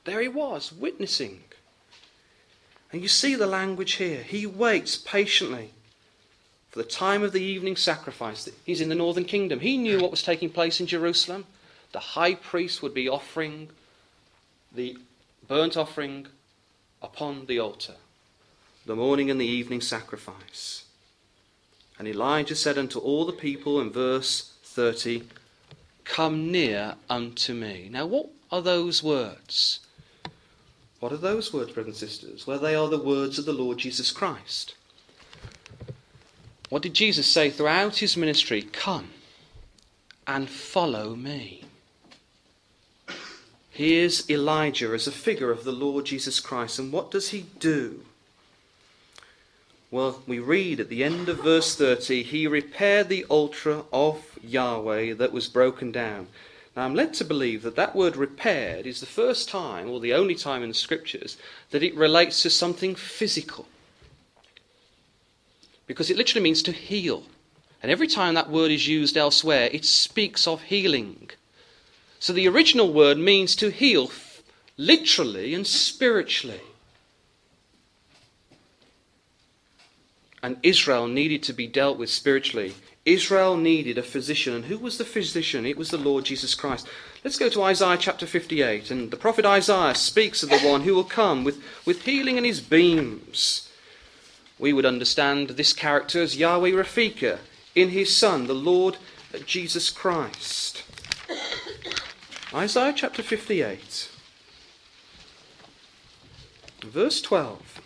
There 0.05 0.23
he 0.23 0.29
was, 0.29 0.73
witnessing. 0.73 1.43
And 2.91 3.03
you 3.03 3.09
see 3.09 3.35
the 3.35 3.47
language 3.47 3.95
here. 3.95 4.23
He 4.23 4.47
waits 4.47 4.97
patiently 4.97 5.73
for 6.77 6.83
the 6.83 6.89
time 6.91 7.23
of 7.23 7.33
the 7.33 7.43
evening 7.43 7.75
sacrifice. 7.75 8.47
He's 8.67 8.83
in 8.83 8.91
the 8.91 8.95
northern 8.95 9.25
kingdom. 9.25 9.61
He 9.61 9.79
knew 9.79 9.99
what 9.99 10.11
was 10.11 10.23
taking 10.23 10.51
place 10.51 10.79
in 10.79 10.87
Jerusalem. 10.87 11.47
The 11.93 12.01
high 12.01 12.35
priest 12.35 12.83
would 12.83 12.93
be 12.93 13.09
offering 13.09 13.71
the 14.71 14.99
burnt 15.49 15.79
offering 15.79 16.27
upon 17.01 17.47
the 17.47 17.59
altar, 17.59 17.95
the 18.85 18.95
morning 18.95 19.31
and 19.31 19.41
the 19.41 19.47
evening 19.47 19.81
sacrifice. 19.81 20.85
And 21.99 22.07
Elijah 22.07 22.55
said 22.55 22.77
unto 22.77 22.99
all 22.99 23.25
the 23.25 23.33
people 23.33 23.81
in 23.81 23.91
verse 23.91 24.53
30, 24.65 25.23
Come 26.05 26.53
near 26.53 26.97
unto 27.09 27.55
me. 27.55 27.89
Now, 27.91 28.05
what 28.05 28.29
are 28.53 28.61
those 28.61 29.03
words? 29.03 29.81
What 31.01 31.11
are 31.11 31.17
those 31.17 31.55
words, 31.55 31.73
brothers 31.73 32.03
and 32.03 32.11
sisters? 32.11 32.47
Well, 32.47 32.59
they 32.59 32.75
are 32.75 32.89
the 32.89 32.99
words 32.99 33.39
of 33.39 33.47
the 33.47 33.55
Lord 33.55 33.79
Jesus 33.79 34.11
Christ. 34.11 34.75
What 36.69 36.83
did 36.83 36.95
Jesus 36.95 37.27
say 37.27 37.51
throughout 37.51 37.99
his 37.99 38.17
ministry? 38.17 38.63
Come 38.63 39.11
and 40.27 40.49
follow 40.49 41.15
me. 41.15 41.63
Here's 43.71 44.29
Elijah 44.29 44.93
as 44.93 45.07
a 45.07 45.13
figure 45.13 45.51
of 45.51 45.65
the 45.65 45.73
Lord 45.73 46.07
Jesus 46.07 46.41
Christ. 46.41 46.79
And 46.79 46.91
what 46.91 47.11
does 47.11 47.29
he 47.29 47.47
do? 47.61 48.05
Well, 49.91 50.23
we 50.27 50.41
read 50.41 50.81
at 50.81 50.89
the 50.89 51.05
end 51.05 51.29
of 51.29 51.45
verse 51.45 51.77
30 51.77 52.25
he 52.25 52.47
repaired 52.49 53.09
the 53.09 53.25
altar 53.25 53.83
of 53.93 54.39
Yahweh 54.43 55.15
that 55.15 55.33
was 55.33 55.49
broken 55.49 55.93
down. 55.93 56.27
Now, 56.75 56.85
I'm 56.85 56.95
led 56.95 57.15
to 57.15 57.25
believe 57.25 57.63
that 57.63 57.77
that 57.77 57.95
word 57.95 58.17
repaired 58.17 58.87
is 58.87 59.01
the 59.01 59.07
first 59.07 59.49
time, 59.49 59.89
or 59.89 60.01
the 60.01 60.13
only 60.13 60.35
time 60.35 60.63
in 60.63 60.69
the 60.69 60.75
scriptures, 60.75 61.39
that 61.71 61.83
it 61.83 61.95
relates 61.95 62.43
to 62.43 62.51
something 62.51 62.95
physical 62.95 63.67
because 65.87 66.11
it 66.11 66.17
literally 66.17 66.43
means 66.43 66.63
to 66.63 66.73
heal. 66.73 67.25
And 67.83 67.91
every 67.91 68.07
time 68.07 68.35
that 68.35 68.51
word 68.51 68.71
is 68.71 68.89
used 68.89 69.17
elsewhere, 69.17 69.69
it 69.73 69.85
speaks 69.85 70.47
of 70.47 70.63
healing. 70.63 71.31
So 72.19 72.33
the 72.33 72.49
original 72.49 72.93
word 72.93 73.19
means 73.19 73.55
to 73.57 73.71
heal 73.71 74.11
literally 74.77 75.55
and 75.55 75.67
spiritually. 75.67 76.61
And 80.43 80.57
Israel 80.63 81.07
needed 81.07 81.43
to 81.45 81.53
be 81.53 81.67
dealt 81.67 81.99
with 81.99 82.11
spiritually. 82.11 82.75
Israel 83.05 83.57
needed 83.57 83.99
a 83.99 84.03
physician. 84.03 84.55
And 84.55 84.65
who 84.65 84.79
was 84.79 84.99
the 84.99 85.05
physician? 85.05 85.65
It 85.65 85.77
was 85.77 85.91
the 85.91 85.99
Lord 85.99 86.25
Jesus 86.25 86.55
Christ. 86.55 86.89
Let's 87.25 87.39
go 87.39 87.49
to 87.49 87.63
Isaiah 87.63 87.97
chapter 87.99 88.27
58. 88.27 88.91
And 88.91 89.11
the 89.11 89.17
prophet 89.17 89.45
Isaiah 89.45 89.95
speaks 89.95 90.43
of 90.43 90.51
the 90.51 90.59
one 90.59 90.83
who 90.83 90.95
will 90.95 91.05
come 91.05 91.45
with, 91.45 91.63
with 91.85 92.03
healing 92.03 92.37
in 92.37 92.45
his 92.45 92.61
beams 92.61 93.66
we 94.59 94.73
would 94.73 94.87
understand 94.87 95.51
this 95.51 95.73
character 95.73 96.23
as 96.23 96.37
Yahweh 96.37 96.71
Rafika 96.71 97.39
in 97.75 97.91
his 97.91 98.17
Son, 98.17 98.47
the 98.47 98.55
Lord 98.55 98.97
Jesus 99.45 99.91
Christ. 99.91 100.83
Isaiah 102.55 102.95
chapter 102.97 103.23
58, 103.23 104.09
verse 106.83 107.21
12. 107.21 107.81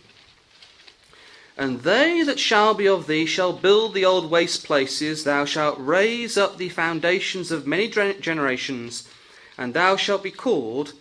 And 1.56 1.80
they 1.80 2.22
that 2.22 2.38
shall 2.38 2.74
be 2.74 2.86
of 2.86 3.06
thee 3.06 3.26
shall 3.26 3.52
build 3.52 3.92
the 3.92 4.04
old 4.04 4.30
waste 4.30 4.64
places, 4.64 5.24
thou 5.24 5.44
shalt 5.44 5.76
raise 5.78 6.38
up 6.38 6.56
the 6.56 6.68
foundations 6.68 7.50
of 7.50 7.66
many 7.66 7.88
generations, 7.88 9.08
and 9.58 9.74
thou 9.74 9.96
shalt 9.96 10.22
be 10.22 10.30
called 10.30 10.92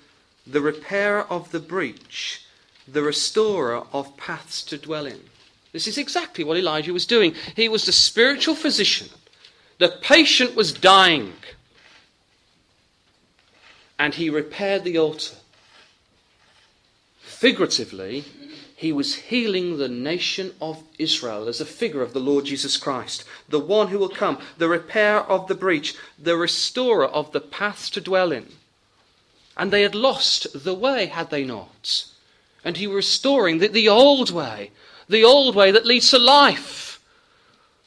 the 0.47 0.62
repairer 0.62 1.21
of 1.29 1.51
the 1.51 1.60
breach, 1.60 2.45
the 2.88 3.03
restorer 3.03 3.86
of 3.93 4.17
paths 4.17 4.63
to 4.63 4.77
dwell 4.77 5.05
in. 5.05 5.21
This 5.71 5.88
is 5.88 5.97
exactly 5.97 6.43
what 6.43 6.58
Elijah 6.58 6.93
was 6.93 7.05
doing. 7.05 7.36
He 7.55 7.69
was 7.69 7.86
the 7.86 7.91
spiritual 7.91 8.55
physician. 8.55 9.10
The 9.77 9.89
patient 10.01 10.55
was 10.55 10.73
dying. 10.73 11.34
And 13.97 14.15
he 14.15 14.29
repaired 14.29 14.84
the 14.84 14.97
altar. 14.97 15.36
Figuratively, 17.19 18.25
he 18.75 18.91
was 18.91 19.15
healing 19.15 19.77
the 19.77 19.89
nation 19.89 20.53
of 20.62 20.84
Israel 20.97 21.47
as 21.47 21.60
a 21.60 21.65
figure 21.65 22.01
of 22.01 22.13
the 22.13 22.19
Lord 22.19 22.45
Jesus 22.45 22.77
Christ, 22.77 23.25
the 23.49 23.60
one 23.60 23.89
who 23.89 23.99
will 23.99 24.10
come, 24.10 24.39
the 24.58 24.69
repairer 24.69 25.19
of 25.19 25.47
the 25.47 25.55
breach, 25.55 25.95
the 26.17 26.38
restorer 26.38 27.05
of 27.05 27.32
the 27.34 27.41
paths 27.41 27.89
to 27.91 28.01
dwell 28.01 28.32
in. 28.32 28.47
And 29.58 29.71
they 29.71 29.82
had 29.82 29.95
lost 29.95 30.63
the 30.63 30.73
way, 30.73 31.08
had 31.08 31.29
they 31.29 31.43
not? 31.43 32.05
And 32.63 32.77
he 32.77 32.88
was 32.88 32.95
restoring 32.95 33.58
the, 33.58 33.67
the 33.67 33.89
old 33.89 34.32
way, 34.32 34.71
the 35.10 35.24
old 35.24 35.56
way 35.56 35.72
that 35.72 35.86
leads 35.86 36.12
to 36.12 36.19
life, 36.19 37.02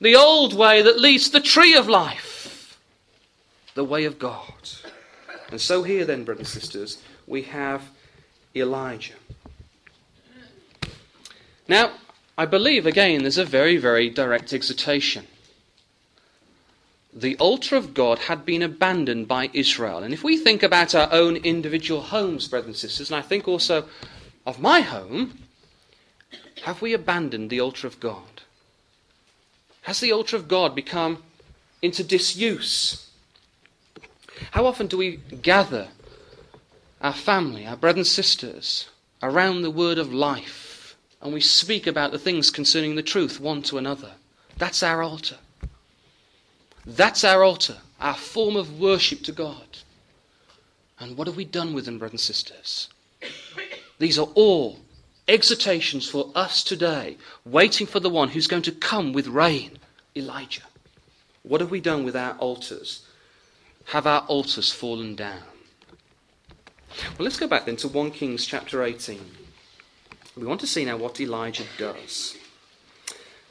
the 0.01 0.17
old 0.17 0.53
way 0.55 0.83
that 0.83 0.99
leads 0.99 1.27
to 1.27 1.33
the 1.33 1.41
tree 1.41 1.75
of 1.75 1.89
life. 1.89 2.77
the 3.75 3.85
way 3.85 4.05
of 4.05 4.19
God. 4.19 4.53
And 5.51 5.61
so 5.61 5.83
here, 5.83 6.05
then, 6.05 6.25
brothers 6.25 6.55
and 6.55 6.63
sisters, 6.63 7.03
we 7.27 7.43
have 7.43 7.91
Elijah. 8.55 9.15
Now, 11.69 11.93
I 12.37 12.47
believe, 12.47 12.87
again, 12.87 13.23
there's 13.23 13.39
a 13.39 13.45
very, 13.45 13.77
very 13.77 14.11
direct 14.11 14.53
exhortation. 14.53 15.27
The 17.15 17.37
altar 17.37 17.77
of 17.77 17.93
God 17.93 18.19
had 18.21 18.45
been 18.47 18.63
abandoned 18.63 19.29
by 19.29 19.51
Israel. 19.53 19.99
And 19.99 20.15
if 20.15 20.25
we 20.25 20.39
think 20.39 20.63
about 20.63 20.95
our 20.95 21.13
own 21.13 21.37
individual 21.37 22.01
homes, 22.01 22.49
brothers 22.49 22.67
and 22.67 22.77
sisters, 22.77 23.11
and 23.11 23.19
I 23.19 23.23
think 23.23 23.47
also 23.47 23.85
of 24.47 24.61
my 24.61 24.81
home, 24.81 25.39
have 26.62 26.83
we 26.83 26.92
abandoned 26.92 27.51
the 27.51 27.61
altar 27.61 27.87
of 27.87 28.01
God? 28.01 28.42
Has 29.83 30.01
the 30.01 30.12
altar 30.12 30.37
of 30.37 30.49
God 30.49 30.75
become 30.75 31.23
into 31.81 32.05
disuse? 32.05 33.11
How 34.53 34.66
often 34.66 34.87
do 34.87 34.97
we 34.97 35.16
gather 35.42 35.88
our 37.01 37.12
family, 37.12 37.66
our 37.66 37.77
brothers 37.77 37.99
and 37.99 38.07
sisters, 38.07 38.88
around 39.23 39.62
the 39.62 39.71
word 39.71 39.99
of 39.99 40.12
life, 40.12 40.97
and 41.21 41.33
we 41.33 41.40
speak 41.40 41.87
about 41.87 42.12
the 42.12 42.18
things 42.18 42.51
concerning 42.51 42.95
the 42.95 43.03
truth 43.03 43.40
one 43.40 43.62
to 43.62 43.79
another? 43.79 44.12
That's 44.57 44.83
our 44.83 45.03
altar. 45.03 45.38
That's 46.87 47.25
our 47.25 47.42
altar, 47.42 47.79
our 48.01 48.14
form 48.14 48.57
of 48.57 48.81
worship 48.81 49.23
to 49.25 49.33
God. 49.33 49.79
And 50.99 51.16
what 51.16 51.27
have 51.27 51.37
we 51.37 51.45
done 51.45 51.75
with 51.75 51.87
them, 51.87 51.99
brothers 51.99 52.12
and 52.12 52.21
sisters? 52.21 52.88
These 53.99 54.18
are 54.18 54.29
all 54.35 54.79
exhortations 55.33 56.09
for 56.09 56.31
us 56.35 56.62
today, 56.62 57.16
waiting 57.47 57.87
for 57.87 58.01
the 58.01 58.11
one 58.11 58.29
who's 58.29 58.47
going 58.47 58.62
to 58.62 58.73
come 58.73 59.14
with 59.14 59.27
rain, 59.27 59.79
Elijah. 60.14 60.62
What 61.42 61.62
have 61.62 61.71
we 61.71 61.81
done 61.81 62.05
with 62.05 62.14
our 62.14 62.35
altars? 62.35 63.07
Have 63.87 64.07
our 64.07 64.21
altars 64.29 64.71
fallen 64.71 65.16
down? 65.16 65.42
Well, 67.18 67.25
let's 67.25 67.38
go 67.38 67.49
back 67.49 67.64
then 67.64 67.77
to 67.77 67.88
1 67.88 68.11
Kings 68.11 68.45
chapter 68.45 68.83
18. 68.83 69.21
We 70.37 70.47
want 70.47 70.61
to 70.61 70.66
see 70.66 70.85
now 70.85 70.99
what 70.99 71.18
Elijah 71.18 71.64
does. 71.79 72.37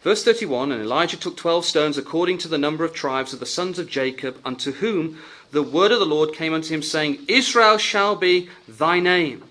Verse 0.04 0.24
31 0.24 0.72
And 0.72 0.82
Elijah 0.82 1.18
took 1.18 1.36
twelve 1.36 1.66
stones 1.66 1.98
according 1.98 2.38
to 2.40 2.48
the 2.48 2.58
number 2.58 2.86
of 2.86 2.94
tribes 2.94 3.34
of 3.34 3.40
the 3.40 3.46
sons 3.46 3.80
of 3.80 3.90
Jacob, 3.90 4.40
unto 4.46 4.72
whom 4.74 5.18
the 5.52 5.64
word 5.64 5.92
of 5.92 6.00
the 6.00 6.06
Lord 6.06 6.34
came 6.34 6.54
unto 6.54 6.74
him, 6.74 6.82
saying, 6.82 7.26
Israel 7.28 7.78
shall 7.78 8.16
be 8.16 8.50
thy 8.68 9.00
name. 9.00 9.44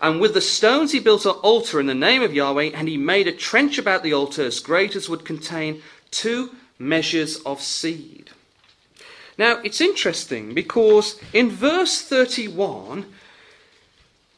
And 0.00 0.20
with 0.20 0.34
the 0.34 0.40
stones 0.40 0.92
he 0.92 1.00
built 1.00 1.24
an 1.24 1.32
altar 1.42 1.80
in 1.80 1.86
the 1.86 1.94
name 1.94 2.22
of 2.22 2.34
Yahweh, 2.34 2.70
and 2.74 2.88
he 2.88 2.96
made 2.96 3.26
a 3.26 3.32
trench 3.32 3.78
about 3.78 4.02
the 4.02 4.12
altar 4.12 4.44
as 4.44 4.60
great 4.60 4.96
as 4.96 5.08
would 5.08 5.24
contain 5.24 5.82
two 6.10 6.54
measures 6.78 7.36
of 7.46 7.60
seed. 7.60 8.30
Now, 9.36 9.60
it's 9.64 9.80
interesting 9.80 10.54
because 10.54 11.18
in 11.32 11.50
verse 11.50 12.02
31, 12.02 13.06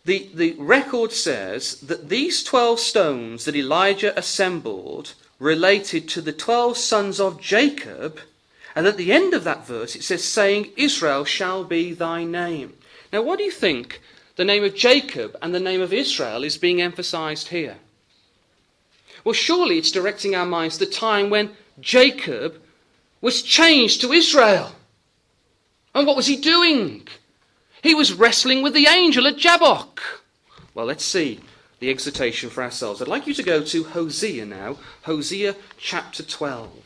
the, 0.05 0.31
the 0.33 0.55
record 0.59 1.12
says 1.12 1.81
that 1.81 2.09
these 2.09 2.42
12 2.45 2.79
stones 2.79 3.45
that 3.45 3.57
Elijah 3.57 4.19
assembled 4.19 5.14
related 5.38 6.09
to 6.11 6.21
the 6.21 6.33
12 6.33 6.77
sons 6.77 7.21
of 7.21 7.40
Jacob. 7.40 8.21
And 8.75 8.87
at 8.87 8.97
the 8.97 9.12
end 9.12 9.35
of 9.35 9.45
that 9.45 9.66
verse, 9.66 9.97
it 9.97 10.03
says, 10.03 10.25
saying, 10.25 10.71
Israel 10.77 11.25
shall 11.25 11.64
be 11.64 11.92
thy 11.92 12.25
name. 12.25 12.75
Now, 13.12 13.23
what 13.23 13.38
do 13.38 13.45
you 13.45 13.51
think 13.51 14.01
the 14.37 14.44
name 14.44 14.64
of 14.64 14.75
Jacob 14.75 15.37
and 15.42 15.55
the 15.55 15.61
name 15.61 15.81
of 15.81 15.92
Israel 15.92 16.44
is 16.44 16.57
being 16.57 16.81
emphasized 16.81 17.49
here? 17.49 17.77
Well, 19.25 19.33
surely 19.33 19.79
it's 19.79 19.90
directing 19.90 20.35
our 20.35 20.46
minds 20.46 20.79
to 20.79 20.85
the 20.85 20.90
time 20.90 21.31
when 21.31 21.57
Jacob 21.81 22.62
was 23.20 23.42
changed 23.42 24.01
to 24.03 24.12
Israel. 24.12 24.72
And 25.94 26.07
what 26.07 26.16
was 26.16 26.27
he 26.27 26.37
doing? 26.37 27.09
He 27.83 27.94
was 27.94 28.12
wrestling 28.12 28.62
with 28.62 28.75
the 28.75 28.87
angel 28.87 29.27
at 29.27 29.37
Jabbok. 29.37 30.01
Well, 30.75 30.87
let's 30.87 31.05
see 31.05 31.40
the 31.81 31.90
exhortation 31.90 32.51
for 32.51 32.62
ourselves. 32.62 33.03
I'd 33.03 33.09
like 33.09 33.27
you 33.27 33.35
to 33.35 33.42
go 33.42 33.62
to 33.62 33.85
Hosea 33.85 34.46
now, 34.46 34.79
Hosea 35.03 35.57
chapter 35.79 36.22
12. 36.22 36.86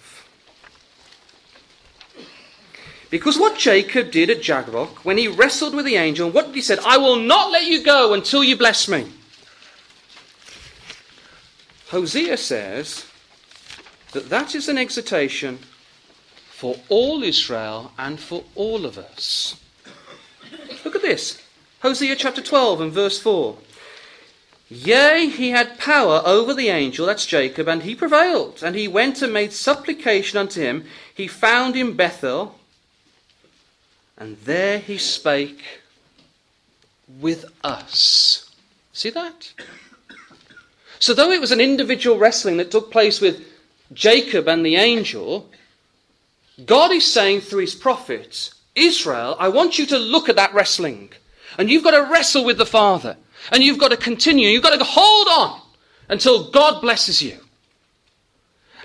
Because 3.11 3.39
what 3.39 3.59
Jacob 3.59 4.13
did 4.13 4.31
at 4.31 4.41
Jabbok, 4.41 5.05
when 5.05 5.19
he 5.19 5.27
wrestled 5.27 5.75
with 5.75 5.85
the 5.85 5.97
angel, 5.97 6.31
what 6.31 6.47
did 6.47 6.55
he 6.55 6.61
say? 6.61 6.79
I 6.87 6.97
will 6.97 7.17
not 7.17 7.51
let 7.51 7.67
you 7.67 7.83
go 7.83 8.15
until 8.15 8.45
you 8.45 8.57
bless 8.57 8.89
me. 8.89 9.11
Hosea 11.89 12.37
says 12.37 13.05
that 14.13 14.29
that 14.31 14.55
is 14.55 14.69
an 14.69 14.79
exhortation 14.79 15.59
for 16.51 16.77
all 16.89 17.25
Israel 17.25 17.91
and 17.99 18.21
for 18.21 18.45
all 18.55 18.87
of 18.87 18.97
us. 18.97 19.61
Look 20.85 20.95
at 20.95 21.03
this. 21.03 21.43
Hosea 21.81 22.15
chapter 22.15 22.43
12 22.43 22.81
and 22.81 22.93
verse 22.93 23.19
4. 23.19 23.57
Yea, 24.69 25.29
he 25.29 25.51
had 25.51 25.79
power 25.79 26.23
over 26.25 26.55
the 26.55 26.69
angel, 26.69 27.07
that's 27.07 27.27
Jacob, 27.27 27.67
and 27.67 27.83
he 27.83 27.97
prevailed. 27.97 28.63
And 28.63 28.77
he 28.77 28.87
went 28.87 29.21
and 29.21 29.33
made 29.33 29.53
supplication 29.53 30.39
unto 30.39 30.61
him. 30.61 30.85
He 31.13 31.27
found 31.27 31.75
him 31.75 31.97
Bethel, 31.97 32.60
and 34.21 34.37
there 34.45 34.79
he 34.79 34.99
spake 34.99 35.81
with 37.19 37.47
us. 37.65 38.55
See 38.93 39.11
that? 39.11 39.53
So, 40.99 41.15
though 41.15 41.31
it 41.31 41.41
was 41.41 41.51
an 41.51 41.61
individual 41.61 42.19
wrestling 42.19 42.59
that 42.59 42.71
took 42.71 42.93
place 42.93 43.23
with 43.23 43.43
Jacob 43.95 44.47
and 44.47 44.65
the 44.65 44.77
angel, 44.77 45.49
God 46.67 46.93
is 46.93 47.11
saying 47.11 47.41
through 47.41 47.63
his 47.63 47.75
prophets, 47.75 48.55
Israel, 48.75 49.37
I 49.39 49.49
want 49.49 49.79
you 49.79 49.87
to 49.87 49.99
look 49.99 50.29
at 50.29 50.37
that 50.37 50.53
wrestling. 50.53 51.11
And 51.57 51.71
you've 51.71 51.85
got 51.85 51.93
to 51.93 52.13
wrestle 52.13 52.45
with 52.45 52.59
the 52.59 52.67
Father. 52.67 53.17
And 53.51 53.63
you've 53.63 53.79
got 53.79 53.91
to 53.91 53.97
continue. 53.97 54.49
You've 54.49 54.63
got 54.63 54.79
to 54.79 54.85
hold 54.85 55.29
on 55.29 55.63
until 56.11 56.51
God 56.51 56.83
blesses 56.83 57.23
you. 57.23 57.39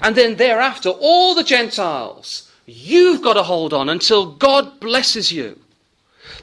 And 0.02 0.16
then 0.16 0.38
thereafter, 0.38 0.90
all 0.90 1.36
the 1.36 1.44
Gentiles 1.44 2.45
You've 2.66 3.22
got 3.22 3.34
to 3.34 3.44
hold 3.44 3.74
on 3.74 3.90
until 3.90 4.26
God 4.26 4.80
blesses 4.80 5.32
you. 5.32 5.60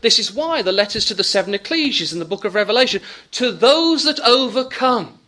This 0.01 0.19
is 0.19 0.33
why 0.33 0.63
the 0.63 0.73
letters 0.73 1.05
to 1.07 1.15
the 1.15 1.25
seven 1.25 1.55
ecclesias 1.55 2.13
in 2.13 2.19
the 2.19 2.25
book 2.25 2.45
of 2.45 2.55
Revelation, 2.55 3.03
to 3.33 3.51
those 3.51 4.05
that 4.05 4.21
overcome, 4.21 5.19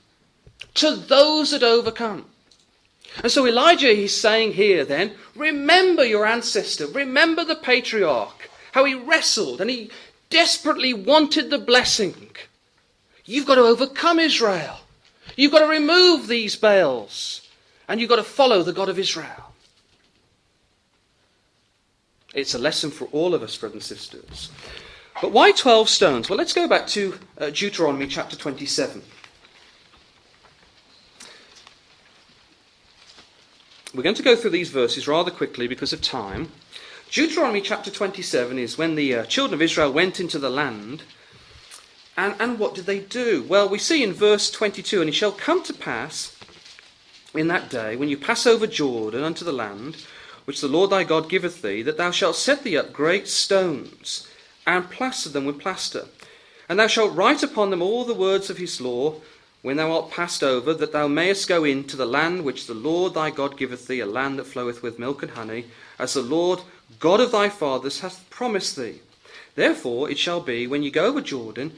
to 0.75 0.95
those 0.95 1.51
that 1.51 1.63
overcome. 1.63 2.27
And 3.23 3.31
so 3.31 3.47
Elijah 3.47 3.95
he's 3.95 4.17
saying 4.17 4.55
here 4.55 4.85
then, 4.85 5.13
remember 5.37 6.05
your 6.05 6.27
ancestor, 6.27 6.87
remember 6.87 7.45
the 7.45 7.57
patriarch, 7.57 8.51
how 8.73 8.85
he 8.85 8.95
wrestled 8.95 9.61
and 9.61 9.71
he 9.71 9.91
desperately 10.31 10.93
wanted 10.93 11.51
the 11.51 11.59
blessing. 11.59 12.15
You've 13.25 13.47
got 13.47 13.55
to 13.55 13.63
overcome 13.63 14.19
Israel. 14.19 14.81
You've 15.37 15.53
got 15.53 15.61
to 15.61 15.67
remove 15.67 16.27
these 16.27 16.57
Baals. 16.57 17.49
And 17.89 18.01
you've 18.01 18.11
got 18.11 18.17
to 18.17 18.25
follow 18.25 18.63
the 18.63 18.73
God 18.73 18.89
of 18.89 18.99
Israel. 18.99 19.54
It's 22.35 22.55
a 22.55 22.59
lesson 22.59 22.91
for 22.91 23.05
all 23.07 23.33
of 23.33 23.45
us, 23.45 23.57
brothers 23.57 23.91
and 23.91 23.99
sisters. 23.99 24.51
But 25.23 25.31
why 25.31 25.53
12 25.53 25.89
stones? 25.89 26.29
Well, 26.29 26.37
let's 26.37 26.53
go 26.53 26.67
back 26.67 26.89
to 26.89 27.17
uh, 27.39 27.51
Deuteronomy 27.51 28.09
chapter 28.09 28.37
27. 28.37 29.03
We're 33.95 34.03
going 34.03 34.17
to 34.17 34.23
go 34.25 34.35
through 34.35 34.51
these 34.51 34.71
verses 34.71 35.07
rather 35.07 35.31
quickly 35.31 35.69
because 35.69 35.93
of 35.93 36.03
time. 36.03 36.51
Deuteronomy 37.13 37.61
chapter 37.61 37.93
27 37.93 38.59
is 38.59 38.77
when 38.77 38.97
the 38.97 39.15
uh, 39.15 39.25
children 39.27 39.55
of 39.55 39.63
Israel 39.63 39.93
went 39.93 40.19
into 40.19 40.41
the 40.41 40.51
land. 40.51 41.05
And, 42.17 42.35
and 42.41 42.59
what 42.59 42.75
did 42.75 42.87
they 42.87 42.99
do? 42.99 43.45
Well, 43.49 43.69
we 43.69 43.79
see 43.79 44.03
in 44.03 44.13
verse 44.13 44.51
22 44.51 45.01
And 45.01 45.09
it 45.09 45.15
shall 45.15 45.31
come 45.31 45.63
to 45.63 45.73
pass 45.73 46.37
in 47.33 47.49
that 47.49 47.69
day, 47.69 47.97
when 47.97 48.09
you 48.09 48.17
pass 48.17 48.47
over 48.47 48.67
Jordan 48.67 49.25
unto 49.25 49.45
the 49.45 49.53
land, 49.53 49.97
which 50.45 50.61
the 50.61 50.69
Lord 50.69 50.91
thy 50.91 51.05
God 51.05 51.29
giveth 51.29 51.63
thee, 51.63 51.83
that 51.83 51.97
thou 51.97 52.11
shalt 52.11 52.37
set 52.37 52.63
thee 52.63 52.77
up 52.77 52.93
great 52.93 53.29
stones, 53.29 54.29
and 54.67 54.91
plaster 54.91 55.29
them 55.29 55.45
with 55.45 55.61
plaster. 55.61 56.07
And 56.69 56.79
thou 56.79 56.87
shalt 56.87 57.15
write 57.15 57.43
upon 57.43 57.71
them 57.71 57.83
all 57.83 58.05
the 58.05 58.15
words 58.15 58.51
of 58.51 58.59
his 58.59 58.81
law, 58.81 59.17
when 59.63 59.79
thou 59.79 59.93
art 59.93 60.11
passed 60.11 60.43
over, 60.43 60.75
that 60.75 60.93
thou 60.93 61.09
mayest 61.09 61.49
go 61.49 61.65
in 61.65 61.85
to 61.85 61.97
the 61.97 62.05
land 62.05 62.45
which 62.45 62.67
the 62.67 62.75
Lord 62.75 63.15
thy 63.15 63.31
God 63.31 63.57
giveth 63.57 63.87
thee, 63.87 64.01
a 64.01 64.07
land 64.07 64.39
that 64.39 64.47
floweth 64.47 64.83
with 64.83 64.99
milk 64.99 65.23
and 65.23 65.33
honey, 65.33 65.65
as 65.99 66.13
the 66.15 66.23
Lord 66.23 66.61
God 67.01 67.21
of 67.21 67.33
thy 67.33 67.49
fathers 67.49 68.01
hath 68.01 68.29
promised 68.29 68.77
thee. 68.77 69.01
Therefore 69.55 70.11
it 70.11 70.19
shall 70.19 70.41
be, 70.41 70.67
when 70.67 70.83
ye 70.83 70.91
go 70.91 71.07
over 71.07 71.23
Jordan, 71.23 71.73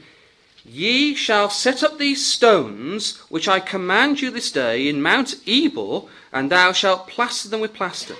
ye 0.65 1.15
shall 1.15 1.49
set 1.49 1.81
up 1.81 1.97
these 1.97 2.25
stones, 2.25 3.17
which 3.29 3.47
I 3.47 3.61
command 3.61 4.19
you 4.19 4.31
this 4.31 4.51
day, 4.51 4.89
in 4.89 5.01
Mount 5.01 5.35
Ebal, 5.47 6.09
and 6.33 6.51
thou 6.51 6.73
shalt 6.73 7.07
plaster 7.07 7.47
them 7.47 7.61
with 7.61 7.73
plaster. 7.73 8.15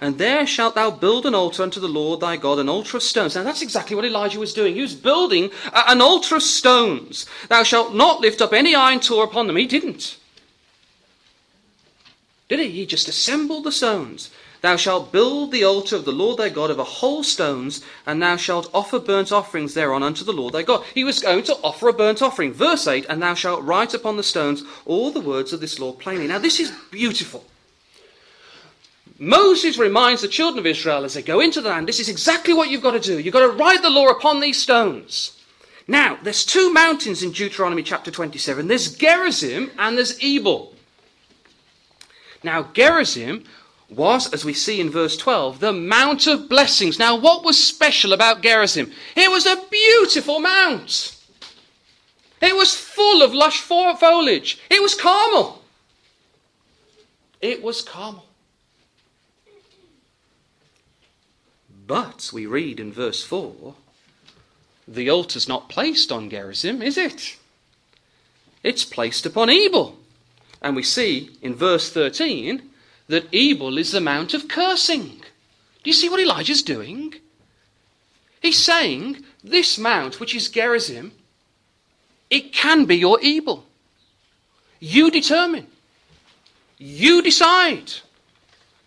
And 0.00 0.16
there 0.16 0.46
shalt 0.46 0.74
thou 0.74 0.90
build 0.90 1.26
an 1.26 1.34
altar 1.34 1.62
unto 1.62 1.78
the 1.78 1.86
Lord 1.86 2.20
thy 2.20 2.38
God, 2.38 2.58
an 2.58 2.70
altar 2.70 2.96
of 2.96 3.02
stones. 3.02 3.34
Now 3.34 3.42
that's 3.42 3.60
exactly 3.60 3.94
what 3.94 4.06
Elijah 4.06 4.40
was 4.40 4.54
doing. 4.54 4.74
He 4.74 4.80
was 4.80 4.94
building 4.94 5.50
an 5.74 6.00
altar 6.00 6.36
of 6.36 6.42
stones. 6.42 7.26
Thou 7.48 7.62
shalt 7.62 7.94
not 7.94 8.20
lift 8.20 8.40
up 8.40 8.54
any 8.54 8.74
iron 8.74 9.00
tool 9.00 9.22
upon 9.22 9.46
them. 9.46 9.56
He 9.56 9.66
didn't. 9.66 10.16
Did 12.48 12.60
he? 12.60 12.70
He 12.70 12.86
just 12.86 13.08
assembled 13.08 13.64
the 13.64 13.72
stones. 13.72 14.30
Thou 14.62 14.76
shalt 14.76 15.12
build 15.12 15.52
the 15.52 15.64
altar 15.64 15.96
of 15.96 16.04
the 16.04 16.12
Lord 16.12 16.38
thy 16.38 16.48
God 16.48 16.70
of 16.70 16.78
a 16.78 16.84
whole 16.84 17.22
stones, 17.22 17.82
and 18.06 18.22
thou 18.22 18.36
shalt 18.36 18.70
offer 18.74 18.98
burnt 18.98 19.32
offerings 19.32 19.74
thereon 19.74 20.02
unto 20.02 20.24
the 20.24 20.32
Lord 20.32 20.54
thy 20.54 20.62
God. 20.62 20.84
He 20.94 21.04
was 21.04 21.20
going 21.20 21.44
to 21.44 21.56
offer 21.62 21.88
a 21.88 21.92
burnt 21.92 22.20
offering. 22.20 22.52
Verse 22.52 22.86
8, 22.86 23.06
and 23.08 23.22
thou 23.22 23.34
shalt 23.34 23.62
write 23.62 23.94
upon 23.94 24.16
the 24.16 24.22
stones 24.22 24.62
all 24.84 25.10
the 25.10 25.20
words 25.20 25.52
of 25.52 25.60
this 25.60 25.78
law 25.78 25.92
plainly. 25.92 26.26
Now, 26.26 26.38
this 26.38 26.60
is 26.60 26.72
beautiful. 26.90 27.44
Moses 29.22 29.76
reminds 29.76 30.22
the 30.22 30.28
children 30.28 30.58
of 30.58 30.66
Israel 30.66 31.04
as 31.04 31.12
they 31.12 31.20
go 31.20 31.40
into 31.40 31.60
the 31.60 31.68
land, 31.68 31.86
this 31.86 32.00
is 32.00 32.08
exactly 32.08 32.54
what 32.54 32.70
you've 32.70 32.82
got 32.82 32.92
to 32.92 33.00
do. 33.00 33.20
You've 33.20 33.34
got 33.34 33.46
to 33.46 33.52
write 33.52 33.82
the 33.82 33.90
law 33.90 34.06
upon 34.06 34.40
these 34.40 34.60
stones. 34.60 35.36
Now, 35.86 36.18
there's 36.22 36.42
two 36.42 36.72
mountains 36.72 37.22
in 37.22 37.30
Deuteronomy 37.30 37.82
chapter 37.82 38.10
27. 38.10 38.66
There's 38.66 38.96
Gerizim 38.96 39.72
and 39.78 39.98
there's 39.98 40.18
Ebal. 40.24 40.74
Now, 42.42 42.70
Gerizim 42.72 43.44
was, 43.90 44.32
as 44.32 44.46
we 44.46 44.54
see 44.54 44.80
in 44.80 44.88
verse 44.88 45.18
12, 45.18 45.60
the 45.60 45.74
Mount 45.74 46.26
of 46.26 46.48
Blessings. 46.48 46.98
Now, 46.98 47.14
what 47.14 47.44
was 47.44 47.62
special 47.62 48.14
about 48.14 48.40
Gerizim? 48.40 48.90
It 49.14 49.30
was 49.30 49.44
a 49.44 49.62
beautiful 49.70 50.40
mount. 50.40 51.14
It 52.40 52.56
was 52.56 52.74
full 52.74 53.22
of 53.22 53.34
lush 53.34 53.60
foliage. 53.60 54.62
It 54.70 54.80
was 54.80 54.94
Carmel. 54.94 55.62
It 57.42 57.62
was 57.62 57.82
Carmel. 57.82 58.24
But 61.90 62.30
we 62.32 62.46
read 62.46 62.78
in 62.78 62.92
verse 62.92 63.24
4 63.24 63.74
the 64.86 65.10
altar's 65.10 65.48
not 65.48 65.68
placed 65.68 66.12
on 66.12 66.30
Gerizim, 66.30 66.82
is 66.82 66.96
it? 66.96 67.36
It's 68.62 68.84
placed 68.84 69.26
upon 69.26 69.50
Ebal. 69.50 69.98
And 70.62 70.76
we 70.76 70.84
see 70.84 71.30
in 71.42 71.56
verse 71.56 71.92
13 71.92 72.62
that 73.08 73.26
Ebal 73.34 73.76
is 73.76 73.90
the 73.90 74.00
mount 74.00 74.34
of 74.34 74.46
cursing. 74.46 75.20
Do 75.82 75.90
you 75.90 75.92
see 75.92 76.08
what 76.08 76.20
Elijah's 76.20 76.62
doing? 76.62 77.14
He's 78.40 78.64
saying 78.64 79.24
this 79.42 79.76
mount, 79.76 80.20
which 80.20 80.32
is 80.32 80.48
Gerizim, 80.48 81.10
it 82.30 82.52
can 82.52 82.84
be 82.84 82.98
your 82.98 83.18
Ebal. 83.20 83.64
You 84.78 85.10
determine. 85.10 85.66
You 86.78 87.20
decide. 87.20 87.94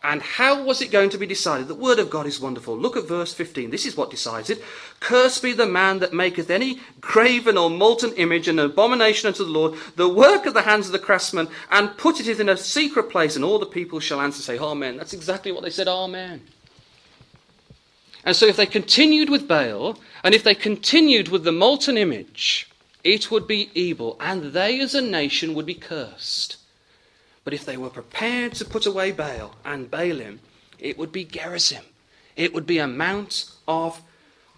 And 0.06 0.22
how 0.22 0.62
was 0.62 0.82
it 0.82 0.92
going 0.92 1.10
to 1.12 1.18
be 1.18 1.26
decided? 1.26 1.70
The 1.70 1.76
word 1.76 1.98
of 1.98 2.10
God 2.10 2.28
is 2.28 2.40
wonderful. 2.40 2.78
Look 2.78 2.98
at 2.98 3.08
verse 3.08 3.34
15. 3.34 3.70
This 3.70 3.86
is 3.86 3.96
what 3.96 4.12
decides 4.12 4.50
it. 4.50 4.62
Cursed 5.00 5.42
be 5.42 5.54
the 5.54 5.66
man 5.66 6.00
that 6.00 6.12
maketh 6.12 6.50
any 6.50 6.82
graven 7.00 7.58
or 7.58 7.70
molten 7.70 8.12
image, 8.16 8.50
an 8.50 8.60
abomination 8.60 9.28
unto 9.28 9.46
the 9.46 9.50
Lord, 9.50 9.76
the 9.96 10.10
work 10.10 10.46
of 10.46 10.54
the 10.54 10.64
hands 10.64 10.88
of 10.88 10.92
the 10.92 11.00
craftsman, 11.00 11.48
and 11.72 11.98
putteth 11.98 12.28
it 12.28 12.42
in 12.42 12.50
a 12.50 12.58
secret 12.58 13.10
place, 13.10 13.38
and 13.38 13.46
all 13.46 13.60
the 13.60 13.66
people 13.66 14.02
shall 14.02 14.20
answer, 14.20 14.42
say, 14.42 14.60
Amen. 14.60 14.98
That's 14.98 15.14
exactly 15.14 15.54
what 15.54 15.64
they 15.64 15.70
said, 15.70 15.88
Amen. 15.88 16.42
And 18.26 18.36
so 18.36 18.46
if 18.46 18.58
they 18.58 18.66
continued 18.66 19.30
with 19.30 19.48
Baal, 19.48 19.98
and 20.22 20.36
if 20.36 20.44
they 20.44 20.56
continued 20.56 21.30
with 21.30 21.46
the 21.46 21.52
molten 21.54 21.98
image, 21.98 22.70
it 23.06 23.32
would 23.32 23.48
be 23.48 23.72
Ebal, 23.74 24.18
and 24.20 24.52
they 24.52 24.82
as 24.82 24.96
a 24.96 25.02
nation 25.02 25.54
would 25.54 25.66
be 25.66 25.76
cursed. 25.76 26.58
But 27.44 27.54
if 27.54 27.66
they 27.66 27.78
were 27.78 27.90
prepared 27.90 28.54
to 28.56 28.66
put 28.66 28.86
away 28.86 29.12
Baal 29.12 29.56
and 29.66 29.92
Baalim, 29.92 30.40
it 30.80 30.98
would 30.98 31.12
be 31.12 31.26
Gerizim. 31.26 31.84
It 32.36 32.54
would 32.54 32.66
be 32.66 32.78
a 32.78 32.88
mount 32.88 33.52
of 33.68 34.02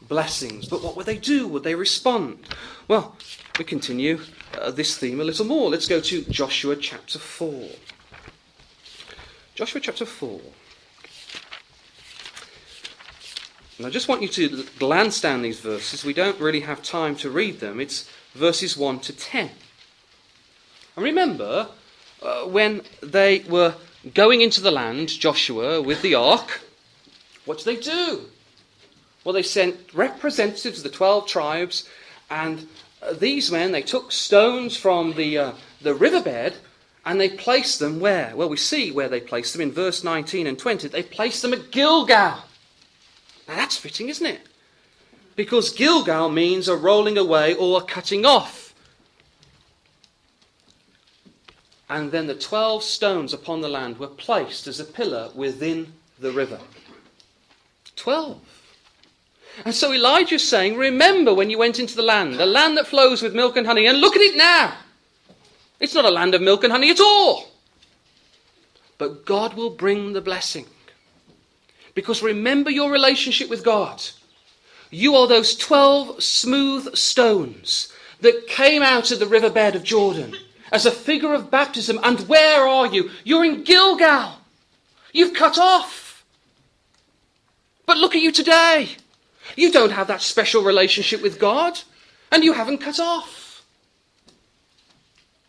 blessings. 0.02 0.68
But 0.68 0.84
what 0.84 0.96
would 0.96 1.06
they 1.06 1.18
do? 1.18 1.48
Would 1.48 1.64
they 1.64 1.76
respond? 1.76 2.48
Well, 2.88 3.16
we 3.58 3.66
continue 3.66 4.20
uh, 4.60 4.72
this 4.72 4.98
theme 4.98 5.20
a 5.20 5.24
little 5.24 5.46
more. 5.46 5.70
Let's 5.70 5.88
go 5.88 6.00
to 6.00 6.22
Joshua 6.24 6.76
chapter 6.76 7.20
4. 7.20 7.70
Joshua 9.56 9.82
chapter 9.82 10.06
4. 10.06 10.40
And 13.78 13.86
I 13.86 13.90
just 13.90 14.08
want 14.08 14.22
you 14.22 14.28
to 14.30 14.66
glance 14.80 15.20
down 15.20 15.42
these 15.42 15.60
verses. 15.60 16.06
We 16.06 16.14
don't 16.14 16.40
really 16.40 16.62
have 16.62 16.82
time 16.82 17.16
to 17.18 17.30
read 17.30 17.60
them. 17.60 17.80
It's 17.80 18.10
verses 18.34 18.78
1 18.78 19.00
to 19.02 19.14
10. 19.14 19.50
And 20.96 21.04
remember, 21.04 21.70
uh, 22.22 22.44
when 22.46 22.82
they 23.02 23.40
were 23.40 23.76
going 24.14 24.42
into 24.42 24.62
the 24.62 24.72
land, 24.72 25.10
Joshua, 25.10 25.82
with 25.82 26.02
the 26.02 26.16
ark, 26.16 26.62
what 27.46 27.58
did 27.60 27.66
they 27.66 27.76
do? 27.76 28.22
Well, 29.24 29.34
they 29.34 29.44
sent 29.44 29.94
representatives 29.94 30.80
of 30.80 30.84
the 30.84 30.90
12 30.90 31.28
tribes, 31.28 31.90
and 32.30 32.68
uh, 33.02 33.14
these 33.14 33.52
men, 33.52 33.72
they 33.72 33.82
took 33.82 34.12
stones 34.12 34.78
from 34.78 35.14
the, 35.14 35.38
uh, 35.38 35.52
the 35.82 35.94
riverbed 35.94 36.56
and 37.06 37.22
they 37.22 37.30
placed 37.30 37.80
them 37.80 38.00
where? 38.00 38.36
Well, 38.36 38.50
we 38.50 38.58
see 38.58 38.92
where 38.92 39.08
they 39.08 39.20
placed 39.20 39.54
them 39.54 39.62
in 39.62 39.72
verse 39.72 40.04
19 40.04 40.48
and 40.48 40.58
20. 40.58 40.88
They 40.88 41.04
placed 41.04 41.44
them 41.44 41.54
at 41.54 41.72
Gilgal. 41.72 42.40
Now 43.48 43.56
that's 43.56 43.78
fitting, 43.78 44.10
isn't 44.10 44.26
it? 44.26 44.42
Because 45.36 45.72
Gilgal 45.72 46.30
means 46.30 46.68
a 46.68 46.76
rolling 46.76 47.18
away 47.18 47.54
or 47.54 47.80
a 47.80 47.84
cutting 47.84 48.26
off. 48.26 48.65
And 51.88 52.12
then 52.12 52.28
the 52.28 52.36
twelve 52.36 52.84
stones 52.84 53.34
upon 53.34 53.62
the 53.62 53.70
land 53.70 54.00
were 54.00 54.08
placed 54.08 54.68
as 54.68 54.80
a 54.80 54.86
pillar 54.86 55.30
within 55.36 55.94
the 56.20 56.32
river. 56.32 56.60
Twelve. 57.96 58.42
And 59.64 59.74
so 59.74 59.94
Elijah's 59.94 60.48
saying, 60.48 60.78
Remember 60.78 61.34
when 61.34 61.50
you 61.50 61.58
went 61.58 61.80
into 61.80 61.96
the 61.96 62.02
land, 62.02 62.34
the 62.34 62.46
land 62.46 62.78
that 62.78 62.88
flows 62.88 63.22
with 63.22 63.36
milk 63.36 63.56
and 63.56 63.68
honey, 63.68 63.86
and 63.86 64.02
look 64.02 64.16
at 64.16 64.22
it 64.22 64.36
now. 64.36 64.76
It's 65.80 65.94
not 65.94 66.06
a 66.06 66.10
land 66.10 66.34
of 66.34 66.42
milk 66.42 66.64
and 66.64 66.72
honey 66.72 66.90
at 66.90 67.00
all. 67.00 67.48
But 68.98 69.26
God 69.26 69.54
will 69.54 69.70
bring 69.70 70.14
the 70.14 70.22
blessing. 70.22 70.66
Because 71.94 72.24
remember 72.24 72.70
your 72.70 72.92
relationship 72.92 73.50
with 73.50 73.64
God. 73.64 74.04
You 74.90 75.16
are 75.16 75.28
those 75.28 75.56
12 75.56 76.24
smooth 76.24 76.96
stones 76.96 77.92
that 78.22 78.48
came 78.48 78.82
out 78.82 79.12
of 79.12 79.20
the 79.20 79.26
riverbed 79.26 79.76
of 79.76 79.84
Jordan 79.84 80.36
as 80.72 80.86
a 80.86 80.92
figure 80.92 81.34
of 81.34 81.52
baptism. 81.52 82.00
And 82.04 82.20
where 82.28 82.68
are 82.68 82.88
you? 82.88 83.12
You're 83.24 83.46
in 83.46 83.64
Gilgal. 83.64 84.40
You've 85.14 85.34
cut 85.34 85.58
off. 85.58 86.26
But 87.86 87.98
look 87.98 88.16
at 88.16 88.22
you 88.22 88.32
today. 88.32 88.90
You 89.56 89.72
don't 89.72 89.92
have 89.92 90.08
that 90.08 90.22
special 90.22 90.64
relationship 90.64 91.22
with 91.22 91.40
God, 91.40 91.80
and 92.32 92.44
you 92.44 92.54
haven't 92.54 92.80
cut 92.80 93.00
off. 93.00 93.64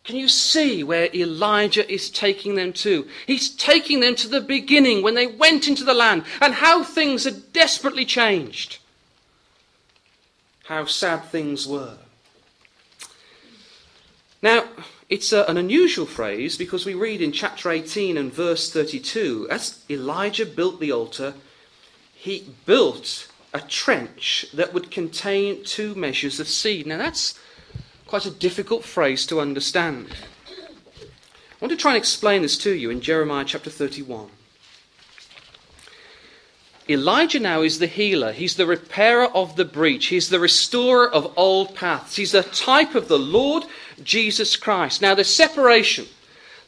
Can 0.05 0.16
you 0.16 0.29
see 0.29 0.85
where 0.85 1.09
Elijah 1.12 1.90
is 1.90 2.11
taking 2.11 2.55
them 2.55 2.72
to? 2.74 3.09
He's 3.26 3.50
taking 3.50 3.98
them 3.98 4.14
to 4.16 4.29
the 4.29 4.40
beginning 4.40 5.02
when 5.02 5.16
they 5.16 5.26
went 5.26 5.66
into 5.66 5.83
the 5.83 5.94
land 5.94 6.22
and 6.40 6.55
how 6.55 6.85
things 6.85 7.24
had 7.24 7.52
desperately 7.52 8.05
changed. 8.05 8.79
How 10.66 10.85
sad 10.85 11.24
things 11.24 11.66
were. 11.66 11.96
Now, 14.42 14.64
it's 15.09 15.33
a, 15.33 15.45
an 15.45 15.57
unusual 15.57 16.07
phrase 16.07 16.57
because 16.57 16.85
we 16.85 16.95
read 16.95 17.23
in 17.23 17.33
chapter 17.33 17.71
18 17.71 18.16
and 18.16 18.33
verse 18.33 18.73
32 18.73 19.47
as 19.51 19.85
Elijah 19.88 20.47
built 20.47 20.81
the 20.81 20.92
altar, 20.92 21.35
he 22.12 22.53
built 22.64 23.29
a 23.55 23.61
trench 23.61 24.47
that 24.53 24.75
would 24.75 24.90
contain 24.90 25.62
two 25.64 25.95
measures 25.95 26.40
of 26.40 26.49
seed. 26.49 26.87
Now, 26.87 26.99
that's 26.99 27.38
quite 28.07 28.27
a 28.27 28.31
difficult 28.31 28.85
phrase 28.85 29.27
to 29.27 29.40
understand. 29.40 30.09
I 30.49 31.64
want 31.64 31.71
to 31.71 31.77
try 31.77 31.92
and 31.92 31.99
explain 31.99 32.42
this 32.42 32.59
to 32.59 32.75
you 32.75 32.90
in 32.90 33.01
Jeremiah 33.01 33.45
chapter 33.45 33.71
31. 33.71 34.29
Elijah 36.88 37.40
now 37.40 37.62
is 37.62 37.79
the 37.79 37.87
healer. 37.87 38.33
He's 38.33 38.57
the 38.57 38.66
repairer 38.66 39.27
of 39.27 39.57
the 39.57 39.64
breach. 39.64 40.07
He's 40.07 40.29
the 40.29 40.38
restorer 40.38 41.11
of 41.11 41.33
old 41.37 41.75
paths. 41.75 42.16
He's 42.16 42.35
a 42.35 42.45
type 42.45 42.95
of 42.95 43.09
the 43.09 43.19
Lord 43.19 43.64
Jesus 44.02 44.56
Christ. 44.56 45.02
Now, 45.02 45.14
the 45.14 45.24
separation, 45.24 46.06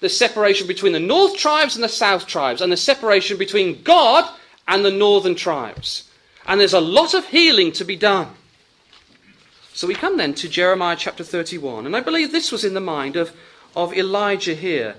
the 0.01 0.09
separation 0.09 0.67
between 0.67 0.93
the 0.93 1.01
north 1.01 1.37
tribes 1.37 1.75
and 1.75 1.85
the 1.85 1.89
south 1.89 2.27
tribes, 2.27 2.61
and 2.61 2.73
the 2.73 2.77
separation 2.77 3.37
between 3.37 3.83
God 3.83 4.29
and 4.67 4.85
the 4.85 4.91
northern 4.91 5.35
tribes. 5.35 6.09
And 6.47 6.61
there's 6.61 6.75
a 6.75 6.81
lot 6.81 7.15
of 7.15 7.27
healing 7.27 7.73
to 7.73 7.85
be 7.85 7.97
done. 7.97 8.29
So 9.73 9.87
we 9.87 9.95
come 9.95 10.17
then 10.17 10.35
to 10.35 10.49
Jeremiah 10.49 10.97
chapter 10.97 11.23
31, 11.23 11.87
and 11.87 11.95
I 11.95 12.01
believe 12.01 12.33
this 12.33 12.51
was 12.51 12.65
in 12.65 12.75
the 12.75 12.81
mind 12.81 13.17
of, 13.17 13.33
of 13.77 13.93
Elijah 13.93 14.55
here. 14.55 14.97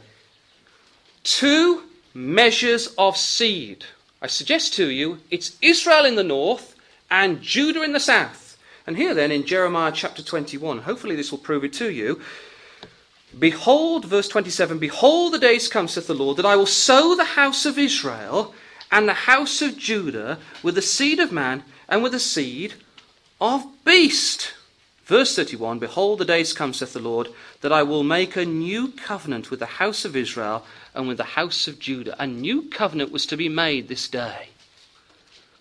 Two 1.23 1.83
measures 2.13 2.87
of 2.97 3.17
seed. 3.17 3.85
I 4.21 4.27
suggest 4.27 4.73
to 4.75 4.87
you 4.89 5.19
it's 5.29 5.57
Israel 5.61 6.05
in 6.05 6.15
the 6.15 6.23
north 6.23 6.75
and 7.11 7.41
Judah 7.41 7.83
in 7.83 7.93
the 7.93 7.99
south. 7.99 8.48
And 8.87 8.97
here 8.97 9.13
then 9.13 9.31
in 9.31 9.45
Jeremiah 9.45 9.91
chapter 9.93 10.23
21, 10.23 10.79
hopefully 10.79 11.15
this 11.15 11.31
will 11.31 11.39
prove 11.39 11.63
it 11.63 11.73
to 11.73 11.91
you. 11.91 12.21
Behold, 13.37 14.05
verse 14.05 14.27
27 14.27 14.79
Behold, 14.79 15.33
the 15.33 15.39
days 15.39 15.67
come, 15.67 15.87
saith 15.87 16.07
the 16.07 16.13
Lord, 16.13 16.37
that 16.37 16.45
I 16.45 16.55
will 16.55 16.65
sow 16.65 17.15
the 17.15 17.23
house 17.23 17.65
of 17.65 17.77
Israel 17.77 18.53
and 18.91 19.07
the 19.07 19.13
house 19.13 19.61
of 19.61 19.77
Judah 19.77 20.39
with 20.63 20.75
the 20.75 20.81
seed 20.81 21.19
of 21.19 21.31
man 21.31 21.63
and 21.87 22.01
with 22.01 22.13
the 22.13 22.19
seed 22.19 22.73
of 23.39 23.65
beast. 23.85 24.53
Verse 25.05 25.35
31 25.35 25.79
Behold, 25.79 26.19
the 26.19 26.25
days 26.25 26.53
come, 26.53 26.73
saith 26.73 26.93
the 26.93 26.99
Lord, 26.99 27.29
that 27.61 27.73
I 27.73 27.83
will 27.83 28.03
make 28.03 28.35
a 28.35 28.45
new 28.45 28.89
covenant 28.89 29.51
with 29.51 29.59
the 29.59 29.65
house 29.65 30.05
of 30.05 30.15
Israel 30.15 30.65
and 30.93 31.07
with 31.07 31.17
the 31.17 31.23
house 31.23 31.67
of 31.67 31.79
Judah. 31.79 32.15
A 32.21 32.27
new 32.27 32.63
covenant 32.69 33.11
was 33.11 33.25
to 33.27 33.37
be 33.37 33.49
made 33.49 33.87
this 33.87 34.07
day. 34.07 34.49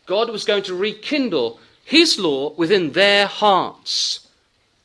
God 0.07 0.31
was 0.31 0.44
going 0.44 0.62
to 0.64 0.74
rekindle 0.74 1.61
his 1.88 2.18
law 2.18 2.53
within 2.53 2.92
their 2.92 3.27
hearts, 3.27 4.29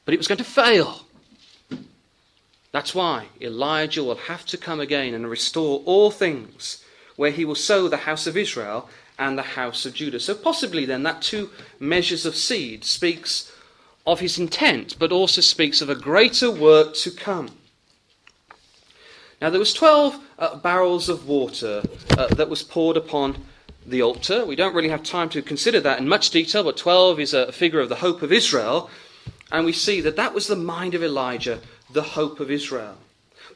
but 0.06 0.13
it 0.13 0.18
was 0.18 0.30
going 0.30 0.38
to 0.38 0.44
fail. 0.46 1.02
That's 2.72 2.96
why 2.96 3.26
Elijah 3.42 4.06
will 4.06 4.16
have 4.16 4.46
to 4.46 4.58
come 4.58 4.80
again 4.80 5.13
and 5.13 5.30
restore 5.30 5.82
all 5.84 6.12
things, 6.12 6.82
where 7.18 7.32
he 7.32 7.44
will 7.44 7.56
sow 7.56 7.89
the 7.89 8.08
house 8.08 8.26
of 8.26 8.38
Israel 8.38 8.89
and 9.20 9.38
the 9.38 9.58
house 9.60 9.86
of 9.86 9.94
Judah. 9.94 10.22
So, 10.22 10.34
possibly 10.34 10.86
then, 10.86 11.04
that 11.04 11.22
two 11.22 11.50
measures 11.78 12.26
of 12.26 12.38
seed 12.38 12.86
speaks 12.86 13.52
of 14.08 14.22
his 14.22 14.39
intent, 14.39 14.96
but 14.98 15.12
also 15.12 15.42
speaks 15.42 15.82
of 15.82 15.89
a 15.89 15.96
greater 15.96 16.50
work 16.50 16.94
to 16.96 17.12
come. 17.12 17.50
Now, 19.42 19.50
there 19.50 19.60
was 19.60 19.74
12 19.74 20.20
uh, 20.39 20.56
barrels 20.56 21.10
of 21.10 21.28
water 21.28 21.84
uh, 22.18 22.28
that 22.28 22.50
was 22.50 22.63
poured 22.63 22.96
upon 22.96 23.44
the 23.86 24.02
altar. 24.02 24.46
We 24.46 24.56
don't 24.56 24.76
really 24.76 24.89
have 24.89 25.04
time 25.04 25.30
to 25.30 25.41
consider 25.41 25.80
that 25.82 26.00
in 26.00 26.08
much 26.08 26.30
detail, 26.30 26.63
but 26.63 26.78
12 26.78 27.19
is 27.19 27.34
a 27.34 27.52
figure 27.52 27.80
of 27.80 27.89
the 27.89 27.96
hope 27.96 28.22
of 28.22 28.32
Israel. 28.32 28.89
And 29.52 29.65
we 29.65 29.74
see 29.74 30.02
that 30.02 30.15
that 30.15 30.34
was 30.34 30.48
the 30.48 30.56
mind 30.56 30.96
of 30.96 31.04
Elijah, 31.04 31.60
the 31.91 32.04
hope 32.04 32.39
of 32.39 32.50
Israel. 32.50 32.98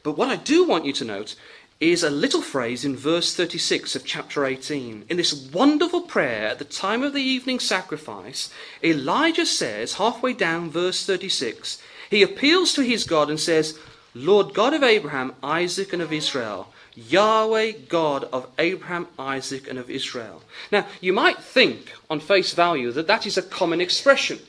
But 0.02 0.16
what 0.16 0.28
I 0.28 0.36
do 0.36 0.66
want 0.66 0.84
you 0.84 0.92
to 0.94 1.04
note 1.04 1.34
is 1.80 2.02
a 2.02 2.10
little 2.10 2.42
phrase 2.42 2.84
in 2.84 2.96
verse 2.96 3.34
36 3.34 3.94
of 3.94 4.04
chapter 4.04 4.44
18. 4.44 5.04
In 5.08 5.16
this 5.16 5.50
wonderful 5.52 6.02
prayer 6.02 6.48
at 6.48 6.58
the 6.58 6.64
time 6.64 7.02
of 7.02 7.12
the 7.12 7.22
evening 7.22 7.60
sacrifice, 7.60 8.52
Elijah 8.82 9.46
says, 9.46 9.94
halfway 9.94 10.32
down 10.32 10.70
verse 10.70 11.06
36, 11.06 11.80
he 12.10 12.22
appeals 12.22 12.72
to 12.72 12.82
his 12.82 13.04
God 13.04 13.30
and 13.30 13.38
says, 13.38 13.78
Lord 14.14 14.54
God 14.54 14.74
of 14.74 14.82
Abraham, 14.82 15.34
Isaac, 15.42 15.92
and 15.92 16.02
of 16.02 16.12
Israel, 16.12 16.72
Yahweh 16.98 17.72
God 17.88 18.24
of 18.24 18.48
Abraham, 18.58 19.06
Isaac, 19.18 19.68
and 19.68 19.78
of 19.78 19.88
Israel. 19.88 20.42
Now, 20.72 20.86
you 21.00 21.12
might 21.12 21.38
think 21.38 21.92
on 22.10 22.18
face 22.18 22.52
value 22.52 22.90
that 22.92 23.06
that 23.06 23.24
is 23.24 23.38
a 23.38 23.42
common 23.42 23.80
expression. 23.80 24.40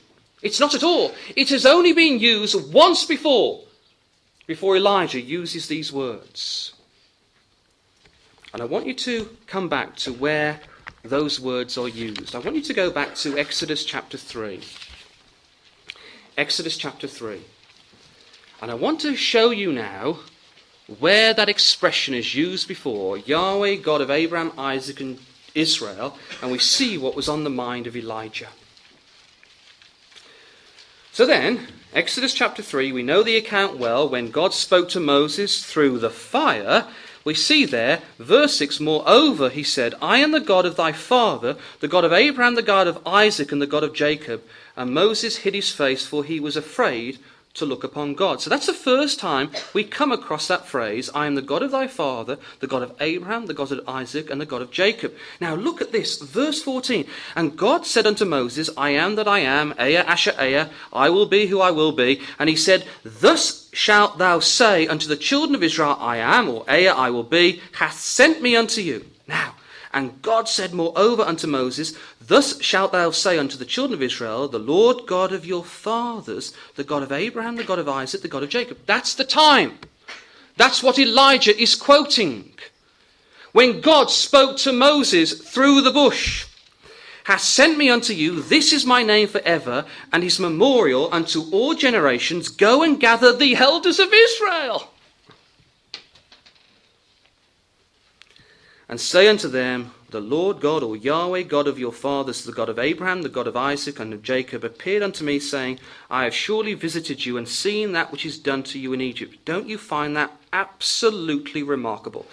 It's 0.42 0.58
not 0.58 0.74
at 0.74 0.82
all. 0.82 1.14
It 1.36 1.50
has 1.50 1.64
only 1.64 1.92
been 1.92 2.18
used 2.18 2.72
once 2.72 3.04
before, 3.04 3.60
before 4.48 4.76
Elijah 4.76 5.20
uses 5.20 5.68
these 5.68 5.92
words. 5.92 6.72
And 8.52 8.60
I 8.60 8.64
want 8.64 8.86
you 8.86 8.94
to 8.94 9.36
come 9.46 9.68
back 9.68 9.94
to 9.96 10.12
where 10.12 10.60
those 11.04 11.38
words 11.38 11.78
are 11.78 11.88
used. 11.88 12.34
I 12.34 12.40
want 12.40 12.56
you 12.56 12.62
to 12.62 12.74
go 12.74 12.90
back 12.90 13.14
to 13.16 13.38
Exodus 13.38 13.84
chapter 13.84 14.18
3. 14.18 14.60
Exodus 16.36 16.76
chapter 16.76 17.06
3. 17.06 17.42
And 18.60 18.72
I 18.72 18.74
want 18.74 19.00
to 19.02 19.14
show 19.14 19.50
you 19.50 19.72
now 19.72 20.18
where 20.98 21.32
that 21.34 21.48
expression 21.48 22.14
is 22.14 22.34
used 22.34 22.66
before 22.66 23.18
Yahweh, 23.18 23.76
God 23.76 24.00
of 24.00 24.10
Abraham, 24.10 24.52
Isaac, 24.58 25.00
and 25.00 25.18
Israel, 25.54 26.16
and 26.42 26.50
we 26.50 26.58
see 26.58 26.98
what 26.98 27.16
was 27.16 27.28
on 27.28 27.44
the 27.44 27.50
mind 27.50 27.86
of 27.86 27.96
Elijah. 27.96 28.48
So 31.12 31.26
then, 31.26 31.68
Exodus 31.92 32.34
chapter 32.34 32.62
3, 32.62 32.92
we 32.92 33.02
know 33.02 33.22
the 33.22 33.36
account 33.36 33.78
well 33.78 34.08
when 34.08 34.30
God 34.30 34.54
spoke 34.54 34.88
to 34.90 35.00
Moses 35.00 35.64
through 35.64 35.98
the 35.98 36.10
fire 36.10 36.86
we 37.22 37.34
see 37.34 37.66
there, 37.66 38.00
verse 38.18 38.56
6 38.56 38.80
Moreover, 38.80 39.50
he 39.50 39.62
said, 39.62 39.94
I 40.00 40.18
am 40.18 40.32
the 40.32 40.40
God 40.40 40.64
of 40.64 40.76
thy 40.76 40.92
father, 40.92 41.56
the 41.80 41.88
God 41.88 42.04
of 42.04 42.12
Abraham, 42.12 42.54
the 42.54 42.62
God 42.62 42.86
of 42.86 43.06
Isaac, 43.06 43.52
and 43.52 43.60
the 43.60 43.66
God 43.66 43.84
of 43.84 43.92
Jacob. 43.92 44.42
And 44.74 44.94
Moses 44.94 45.38
hid 45.38 45.54
his 45.54 45.70
face, 45.70 46.06
for 46.06 46.24
he 46.24 46.40
was 46.40 46.56
afraid 46.56 47.18
to 47.54 47.66
look 47.66 47.82
upon 47.82 48.14
God. 48.14 48.40
So 48.40 48.48
that's 48.48 48.66
the 48.66 48.72
first 48.72 49.18
time 49.18 49.50
we 49.74 49.82
come 49.82 50.12
across 50.12 50.46
that 50.48 50.66
phrase 50.66 51.10
I 51.14 51.26
am 51.26 51.34
the 51.34 51.42
God 51.42 51.62
of 51.62 51.72
thy 51.72 51.88
father, 51.88 52.38
the 52.60 52.66
God 52.66 52.82
of 52.82 52.94
Abraham, 53.00 53.46
the 53.46 53.54
God 53.54 53.72
of 53.72 53.88
Isaac, 53.88 54.30
and 54.30 54.40
the 54.40 54.46
God 54.46 54.62
of 54.62 54.70
Jacob. 54.70 55.14
Now 55.40 55.54
look 55.54 55.80
at 55.80 55.92
this, 55.92 56.18
verse 56.18 56.62
14. 56.62 57.06
And 57.34 57.56
God 57.56 57.86
said 57.86 58.06
unto 58.06 58.24
Moses, 58.24 58.70
I 58.76 58.90
am 58.90 59.16
that 59.16 59.28
I 59.28 59.40
am, 59.40 59.72
Ehyeh 59.74 60.04
Asher 60.04 60.32
Ehyeh, 60.32 60.70
I 60.92 61.10
will 61.10 61.26
be 61.26 61.46
who 61.46 61.60
I 61.60 61.70
will 61.70 61.92
be. 61.92 62.20
And 62.38 62.48
he 62.48 62.56
said, 62.56 62.86
Thus 63.04 63.68
shalt 63.72 64.18
thou 64.18 64.38
say 64.38 64.86
unto 64.86 65.08
the 65.08 65.16
children 65.16 65.54
of 65.54 65.62
Israel, 65.62 65.96
I 65.98 66.18
am, 66.18 66.48
or 66.48 66.64
Ehyeh 66.66 66.94
I 66.94 67.10
will 67.10 67.24
be, 67.24 67.60
hath 67.72 67.98
sent 67.98 68.40
me 68.42 68.54
unto 68.54 68.80
you. 68.80 69.06
Now, 69.26 69.54
and 69.92 70.22
God 70.22 70.48
said 70.48 70.72
moreover 70.72 71.22
unto 71.22 71.48
Moses, 71.48 71.96
Thus 72.30 72.62
shalt 72.62 72.92
thou 72.92 73.10
say 73.10 73.38
unto 73.38 73.58
the 73.58 73.64
children 73.64 73.98
of 73.98 74.04
Israel, 74.04 74.46
The 74.46 74.60
Lord 74.60 75.04
God 75.08 75.32
of 75.32 75.44
your 75.44 75.64
fathers, 75.64 76.54
the 76.76 76.84
God 76.84 77.02
of 77.02 77.10
Abraham, 77.10 77.56
the 77.56 77.64
God 77.64 77.80
of 77.80 77.88
Isaac, 77.88 78.22
the 78.22 78.28
God 78.28 78.44
of 78.44 78.48
Jacob. 78.48 78.78
That's 78.86 79.14
the 79.14 79.24
time. 79.24 79.80
That's 80.56 80.80
what 80.80 80.96
Elijah 80.96 81.60
is 81.60 81.74
quoting. 81.74 82.52
When 83.50 83.80
God 83.80 84.12
spoke 84.12 84.58
to 84.58 84.72
Moses 84.72 85.32
through 85.40 85.80
the 85.80 85.90
bush, 85.90 86.46
hath 87.24 87.40
sent 87.40 87.76
me 87.76 87.90
unto 87.90 88.12
you, 88.12 88.42
this 88.42 88.72
is 88.72 88.86
my 88.86 89.02
name 89.02 89.26
for 89.26 89.40
ever, 89.40 89.84
and 90.12 90.22
his 90.22 90.38
memorial 90.38 91.12
unto 91.12 91.50
all 91.50 91.74
generations. 91.74 92.48
Go 92.48 92.84
and 92.84 93.00
gather 93.00 93.36
the 93.36 93.56
elders 93.56 93.98
of 93.98 94.12
Israel. 94.12 94.92
and 98.90 99.00
say 99.00 99.28
unto 99.28 99.48
them, 99.48 99.92
The 100.10 100.20
Lord 100.20 100.60
God, 100.60 100.82
or 100.82 100.96
Yahweh, 100.96 101.42
God 101.42 101.68
of 101.68 101.78
your 101.78 101.92
fathers, 101.92 102.44
the 102.44 102.52
God 102.52 102.68
of 102.68 102.80
Abraham, 102.80 103.22
the 103.22 103.28
God 103.28 103.46
of 103.46 103.56
Isaac, 103.56 104.00
and 104.00 104.12
of 104.12 104.22
Jacob, 104.22 104.64
appeared 104.64 105.04
unto 105.04 105.24
me, 105.24 105.38
saying, 105.38 105.78
I 106.10 106.24
have 106.24 106.34
surely 106.34 106.74
visited 106.74 107.24
you 107.24 107.36
and 107.36 107.48
seen 107.48 107.92
that 107.92 108.10
which 108.10 108.26
is 108.26 108.38
done 108.38 108.64
to 108.64 108.78
you 108.78 108.92
in 108.92 109.00
Egypt. 109.00 109.36
Don't 109.44 109.68
you 109.68 109.78
find 109.78 110.16
that 110.16 110.32
absolutely 110.52 111.62
remarkable? 111.62 112.26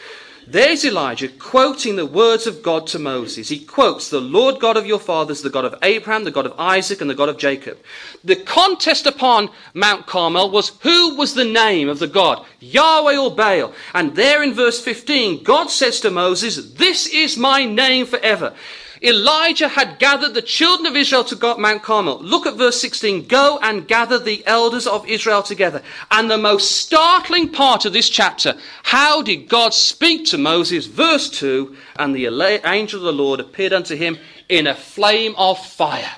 There's 0.49 0.85
Elijah 0.85 1.27
quoting 1.27 1.97
the 1.97 2.05
words 2.05 2.47
of 2.47 2.63
God 2.63 2.87
to 2.87 2.99
Moses. 2.99 3.49
He 3.49 3.59
quotes 3.59 4.09
the 4.09 4.21
Lord 4.21 4.61
God 4.61 4.77
of 4.77 4.85
your 4.85 4.99
fathers, 4.99 5.41
the 5.41 5.49
God 5.49 5.65
of 5.65 5.75
Abraham, 5.83 6.23
the 6.23 6.31
God 6.31 6.45
of 6.45 6.57
Isaac, 6.57 7.01
and 7.01 7.09
the 7.09 7.15
God 7.15 7.27
of 7.27 7.37
Jacob. 7.37 7.77
The 8.23 8.37
contest 8.37 9.05
upon 9.05 9.49
Mount 9.73 10.07
Carmel 10.07 10.49
was 10.49 10.71
who 10.83 11.15
was 11.15 11.33
the 11.33 11.43
name 11.43 11.89
of 11.89 11.99
the 11.99 12.07
God, 12.07 12.45
Yahweh 12.61 13.17
or 13.17 13.35
Baal. 13.35 13.73
And 13.93 14.15
there 14.15 14.41
in 14.41 14.53
verse 14.53 14.79
15, 14.79 15.43
God 15.43 15.69
says 15.69 15.99
to 15.99 16.09
Moses, 16.11 16.73
This 16.75 17.07
is 17.07 17.35
my 17.35 17.65
name 17.65 18.05
forever. 18.05 18.55
Elijah 19.01 19.67
had 19.67 19.99
gathered 19.99 20.33
the 20.33 20.41
children 20.41 20.87
of 20.87 20.95
Israel 20.95 21.23
to 21.25 21.55
Mount 21.57 21.83
Carmel. 21.83 22.19
Look 22.19 22.45
at 22.45 22.55
verse 22.55 22.81
16. 22.81 23.27
Go 23.27 23.59
and 23.61 23.87
gather 23.87 24.17
the 24.17 24.45
elders 24.47 24.87
of 24.87 25.07
Israel 25.07 25.43
together. 25.43 25.81
And 26.11 26.29
the 26.29 26.37
most 26.37 26.71
startling 26.83 27.49
part 27.49 27.85
of 27.85 27.93
this 27.93 28.09
chapter, 28.09 28.57
how 28.83 29.21
did 29.21 29.49
God 29.49 29.73
speak 29.73 30.25
to 30.27 30.37
Moses? 30.37 30.87
Verse 30.87 31.29
2 31.29 31.75
And 31.97 32.15
the 32.15 32.25
angel 32.65 32.99
of 32.99 33.05
the 33.05 33.23
Lord 33.23 33.39
appeared 33.39 33.73
unto 33.73 33.95
him 33.95 34.17
in 34.49 34.67
a 34.67 34.75
flame 34.75 35.35
of 35.37 35.63
fire. 35.63 36.11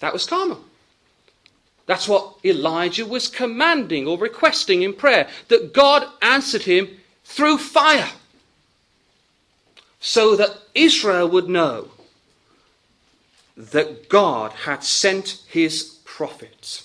That 0.00 0.12
was 0.12 0.26
Carmel. 0.26 0.64
That's 1.86 2.08
what 2.08 2.36
Elijah 2.44 3.04
was 3.04 3.28
commanding 3.28 4.06
or 4.06 4.16
requesting 4.16 4.82
in 4.82 4.94
prayer, 4.94 5.28
that 5.48 5.74
God 5.74 6.06
answered 6.22 6.62
him 6.62 6.88
through 7.24 7.58
fire 7.58 8.08
so 10.02 10.34
that 10.34 10.58
Israel 10.74 11.28
would 11.28 11.48
know 11.48 11.88
that 13.56 14.08
God 14.08 14.50
had 14.64 14.82
sent 14.82 15.42
his 15.46 16.00
prophets. 16.04 16.80